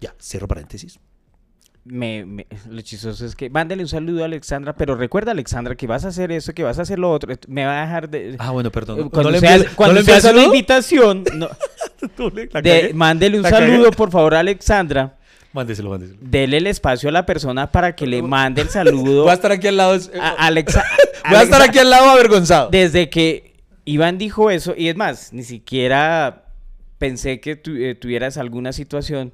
[0.00, 0.98] Ya, cierro paréntesis.
[1.84, 5.86] Me, me- lo chistoso es que mándale un saludo a Alexandra, pero recuerda, Alexandra, que
[5.86, 7.32] vas a hacer eso, que vas a hacer lo otro.
[7.46, 8.36] Me va a dejar de.
[8.38, 8.98] Ah, bueno, perdón.
[9.00, 10.02] Eh, Cuando ¿No le se envías- hace, no cuando
[10.34, 11.48] le invitación, no,
[12.62, 13.68] de- mándele un La cagué.
[13.68, 15.16] saludo, por favor, a Alexandra.
[15.54, 16.18] Mándeselo, mándeselo.
[16.20, 19.50] Dele el espacio a la persona para que le mande el saludo Voy a estar
[19.52, 19.94] aquí al lado.
[19.94, 20.84] es- a Alexa.
[21.28, 22.68] Voy a estar aquí al lado avergonzado.
[22.70, 23.47] Desde que
[23.90, 26.44] Iván dijo eso, y es más, ni siquiera
[26.98, 29.32] pensé que tu- eh, tuvieras alguna situación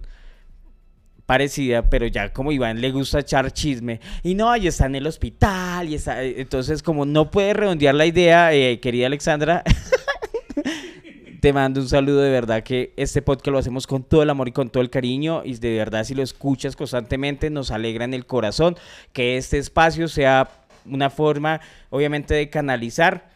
[1.27, 5.07] parecida, pero ya como Iván le gusta echar chisme, y no, y está en el
[5.09, 9.65] hospital, y eh, entonces como no puede redondear la idea, eh, querida Alexandra,
[11.41, 14.49] te mando un saludo de verdad que este podcast lo hacemos con todo el amor
[14.49, 18.15] y con todo el cariño y de verdad si lo escuchas constantemente nos alegra en
[18.15, 18.77] el corazón
[19.13, 20.49] que este espacio sea
[20.87, 23.34] una forma obviamente de canalizar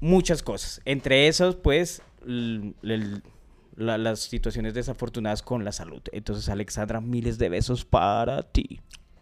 [0.00, 6.02] muchas cosas, entre esos pues la- las situaciones desafortunadas con la salud.
[6.12, 8.80] Entonces Alexandra, miles de besos para ti.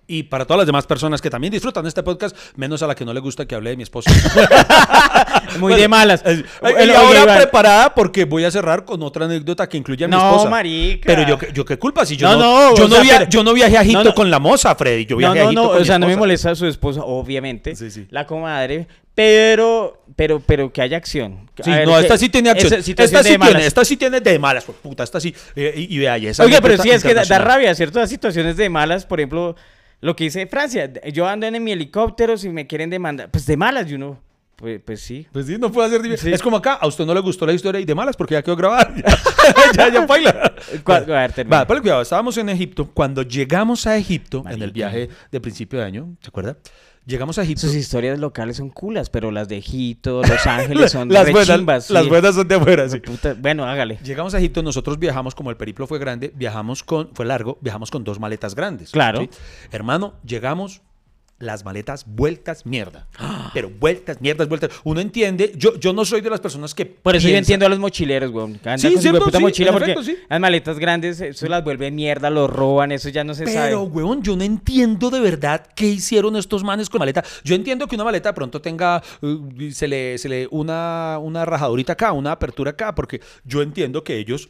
[0.09, 3.05] Y para todas las demás personas que también disfrutan este podcast, menos a la que
[3.05, 4.09] no le gusta que hable de mi esposo.
[5.59, 6.22] Muy de malas.
[6.24, 7.39] Oye, y ahora Iván.
[7.39, 10.49] preparada porque voy a cerrar con otra anécdota que incluye a mi No, esposa.
[10.49, 11.07] marica.
[11.07, 13.31] Pero yo, yo qué culpa si yo No, no, no, yo, no sea, via- pero-
[13.31, 14.14] yo no viajé a Egipto No, no.
[14.14, 15.07] con la moza, Freddy.
[15.07, 17.01] Yo No, viajé a no, Egipto no, con o sea, no me molesta su esposa,
[17.03, 18.07] obviamente, Sí, sí.
[18.11, 18.87] la comadre,
[19.17, 21.51] pero, pero, pero que haya acción.
[21.64, 22.75] Sí, ver, no, esta sí tiene acción.
[22.75, 23.55] esa Esta sí malas.
[23.55, 25.35] tiene, esta sí tiene de malas, pues, puta, esta sí.
[25.57, 27.99] eh, y, y vea, y esa Oiga, pero sí, es que da, da rabia, ¿cierto?
[27.99, 29.57] Las situaciones de malas, por ejemplo,
[30.03, 33.57] lo que dice Francia, yo ando en mi helicóptero, si me quieren demandar, pues de
[33.57, 34.21] malas, y uno,
[34.57, 35.27] pues, pues sí.
[35.33, 36.33] Pues sí, no puede hacer Sí.
[36.33, 38.43] Es como acá, a usted no le gustó la historia y de malas porque ya
[38.43, 38.93] quedó grabada.
[39.77, 40.53] ya, ya, baila.
[40.83, 41.53] ¿Cuál- a ver.
[41.53, 42.03] Va, ponle cuidado.
[42.03, 42.91] Estábamos en Egipto.
[42.93, 46.57] Cuando llegamos a Egipto, en el viaje de principio de año, ¿se acuerda?
[47.07, 47.61] Llegamos a Egipto.
[47.63, 51.85] Sus historias locales son culas, pero las de Egipto, Los Ángeles son las, buenas, rechimbas,
[51.87, 51.93] sí.
[51.93, 52.99] las buenas son de afuera, sí.
[52.99, 54.01] Puta, bueno, hágale.
[54.03, 57.93] Llegamos a Egipto, nosotros viajamos, como el periplo fue grande, viajamos con, fue largo, viajamos
[57.93, 58.91] con dos maletas grandes.
[58.91, 59.21] Claro.
[59.21, 59.31] ¿sí?
[59.71, 60.83] Hermano, llegamos,
[61.39, 63.07] las maletas vueltas mierda.
[63.53, 64.70] Pero vueltas, mierdas, vueltas.
[64.84, 66.87] Uno entiende, yo, yo no soy de las personas que.
[66.87, 68.55] Por eso yo piensan- entiendo a los mochileros, weón.
[68.64, 70.16] andan Sí, con su cierto, sí, mochila en porque efecto, sí.
[70.28, 73.74] las maletas grandes, eso las vuelve mierda, lo roban, eso ya no se Pero, sabe.
[73.76, 77.22] weón, yo no entiendo de verdad qué hicieron estos manes con maleta.
[77.45, 81.45] Yo entiendo que una maleta de pronto tenga, uh, se le, se le una, una
[81.45, 84.49] rajadurita acá, una apertura acá, porque yo entiendo que ellos,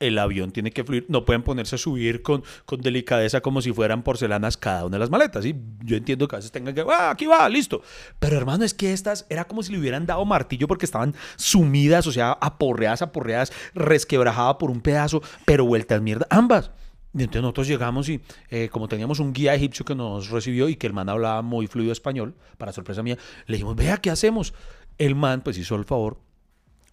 [0.00, 3.72] el avión tiene que fluir, no pueden ponerse a subir con, con delicadeza como si
[3.72, 5.44] fueran porcelanas cada una de las maletas.
[5.44, 5.54] ¿sí?
[5.84, 7.82] Yo entiendo que a veces tengan que, ah, aquí va, listo.
[8.18, 12.06] Pero hermano, es que estas era como si le hubieran dado martillo porque estaban sumidas,
[12.06, 16.70] o sea, aporreadas, aporreadas, resquebrajadas por un pedazo, pero vueltas mierda, ambas.
[17.14, 18.20] Y entonces nosotros llegamos y
[18.50, 21.66] eh, como teníamos un guía egipcio que nos recibió y que el man hablaba muy
[21.66, 24.54] fluido español, para sorpresa mía, le dijimos, vea, ¿qué hacemos?
[24.98, 26.20] El man pues hizo el favor,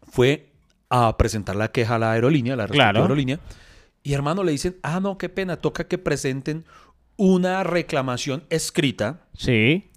[0.08, 0.55] fue
[0.96, 3.02] a presentar la queja a la aerolínea, la Claro.
[3.02, 3.40] aerolínea,
[4.04, 6.66] y hermano le dicen, ah, no, qué pena, toca que presenten
[7.18, 9.90] una reclamación escrita, Sí.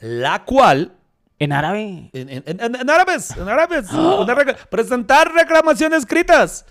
[0.00, 0.92] la cual
[1.38, 2.10] En árabe.
[2.12, 6.66] en, en- en- en árabes, en árabes, recla- presentar reclamaciones escritas.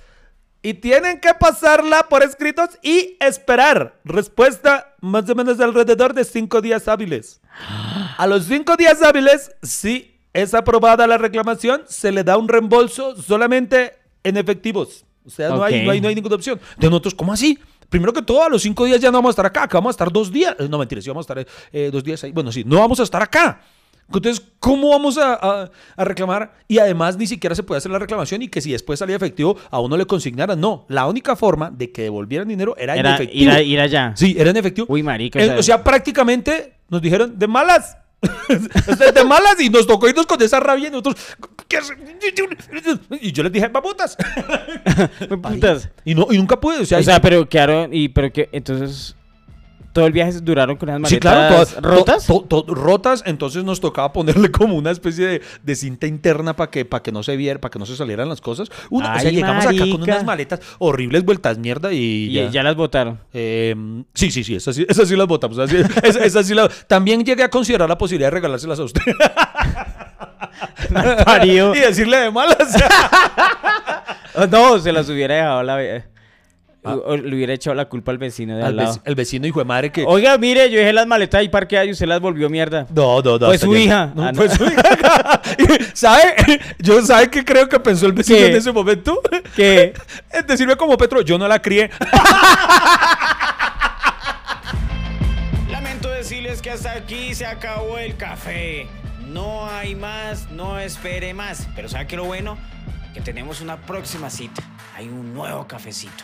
[0.65, 6.61] Y tienen que pasarla por escritos y esperar respuesta más o menos alrededor de cinco
[6.61, 7.41] días hábiles.
[8.17, 13.15] A los cinco días hábiles, si es aprobada la reclamación, se le da un reembolso
[13.21, 15.05] solamente en efectivos.
[15.25, 15.85] O sea, no, hay, Ok.
[15.85, 16.59] no, hay, no hay ninguna opción.
[16.77, 17.57] De nosotros, ¿cómo así?
[17.89, 19.89] Primero que todo, a los cinco días ya no vamos a estar acá, acá vamos
[19.89, 20.55] a estar dos días.
[20.69, 22.31] No, mentira, sí vamos a estar eh, dos días ahí.
[22.31, 23.61] Bueno, sí, no vamos a estar acá.
[24.11, 26.53] Entonces, ¿cómo vamos a, a- a reclamar?
[26.67, 29.55] Y además ni siquiera se puede hacer la reclamación y que si después salía efectivo
[29.71, 30.59] a uno le consignaran.
[30.59, 33.41] No, la única forma de que devolvieran dinero era, en efectivo.
[33.43, 34.13] ir, a- ir allá.
[34.17, 34.87] Sí, era en efectivo.
[34.89, 37.97] Uy, marica, Eh, o sea, prácticamente nos dijeron de malas.
[39.13, 41.15] De malas y nos tocó irnos con esa rabia y nosotros.
[43.21, 44.17] Y yo les dije, babutas.
[45.41, 45.89] Putas.
[46.05, 46.79] Y, no, y nunca pude.
[46.81, 49.15] O sea, O sea, pero quedaron y pero que entonces
[49.93, 52.27] todo el viaje duraron con Sí, maletas claro, todas- rotas.
[52.27, 56.55] to- to- to- rotas, entonces nos tocaba ponerle como una especie de, de cinta interna
[56.55, 58.69] para que, para que no se viera, para que no se salieran las cosas.
[58.89, 62.63] Una- o sea, llegamos acá con unas maletas horribles, vueltas mierda y, y ya.
[62.63, 63.19] las botaron.
[63.33, 63.75] Eh,
[64.13, 65.57] sí, sí, sí, esas sí, esas sí las votamos.
[65.57, 68.83] Esas sí- esas- esas sí las- También llegué a considerar la posibilidad de regalárselas a
[68.83, 69.01] usted.
[71.43, 72.57] y decirle de malas.
[74.49, 75.77] No, se las hubiera dejado la
[76.83, 78.93] o- o le hubiera echado la culpa al vecino de al, Al lado.
[78.95, 80.03] vec- el vecino hijo de madre que...
[80.05, 82.85] Oiga, mire, yo dejé las maletas ahí parqueadas y usted las volvió mierda.
[82.93, 83.45] No, no, no.
[83.47, 84.11] Fue su ya- hija.
[84.15, 84.37] No, Ah, no.
[84.41, 85.41] fue su hija.
[85.93, 86.35] ¿Sabe?
[86.79, 88.47] Yo, ¿sabe qué creo que pensó el vecino ¿Qué?
[88.47, 89.21] en ese momento?
[89.55, 89.93] ¿Qué?
[90.31, 91.89] Es decirme como Petro, yo no la crié.
[95.69, 98.87] Lamento decirles que hasta aquí se acabó el café.
[99.27, 101.67] No hay más, no espere más.
[101.75, 102.57] Pero ¿sabe qué es lo bueno?
[103.13, 104.61] Que tenemos una próxima cita.
[104.95, 106.23] Hay un nuevo cafecito.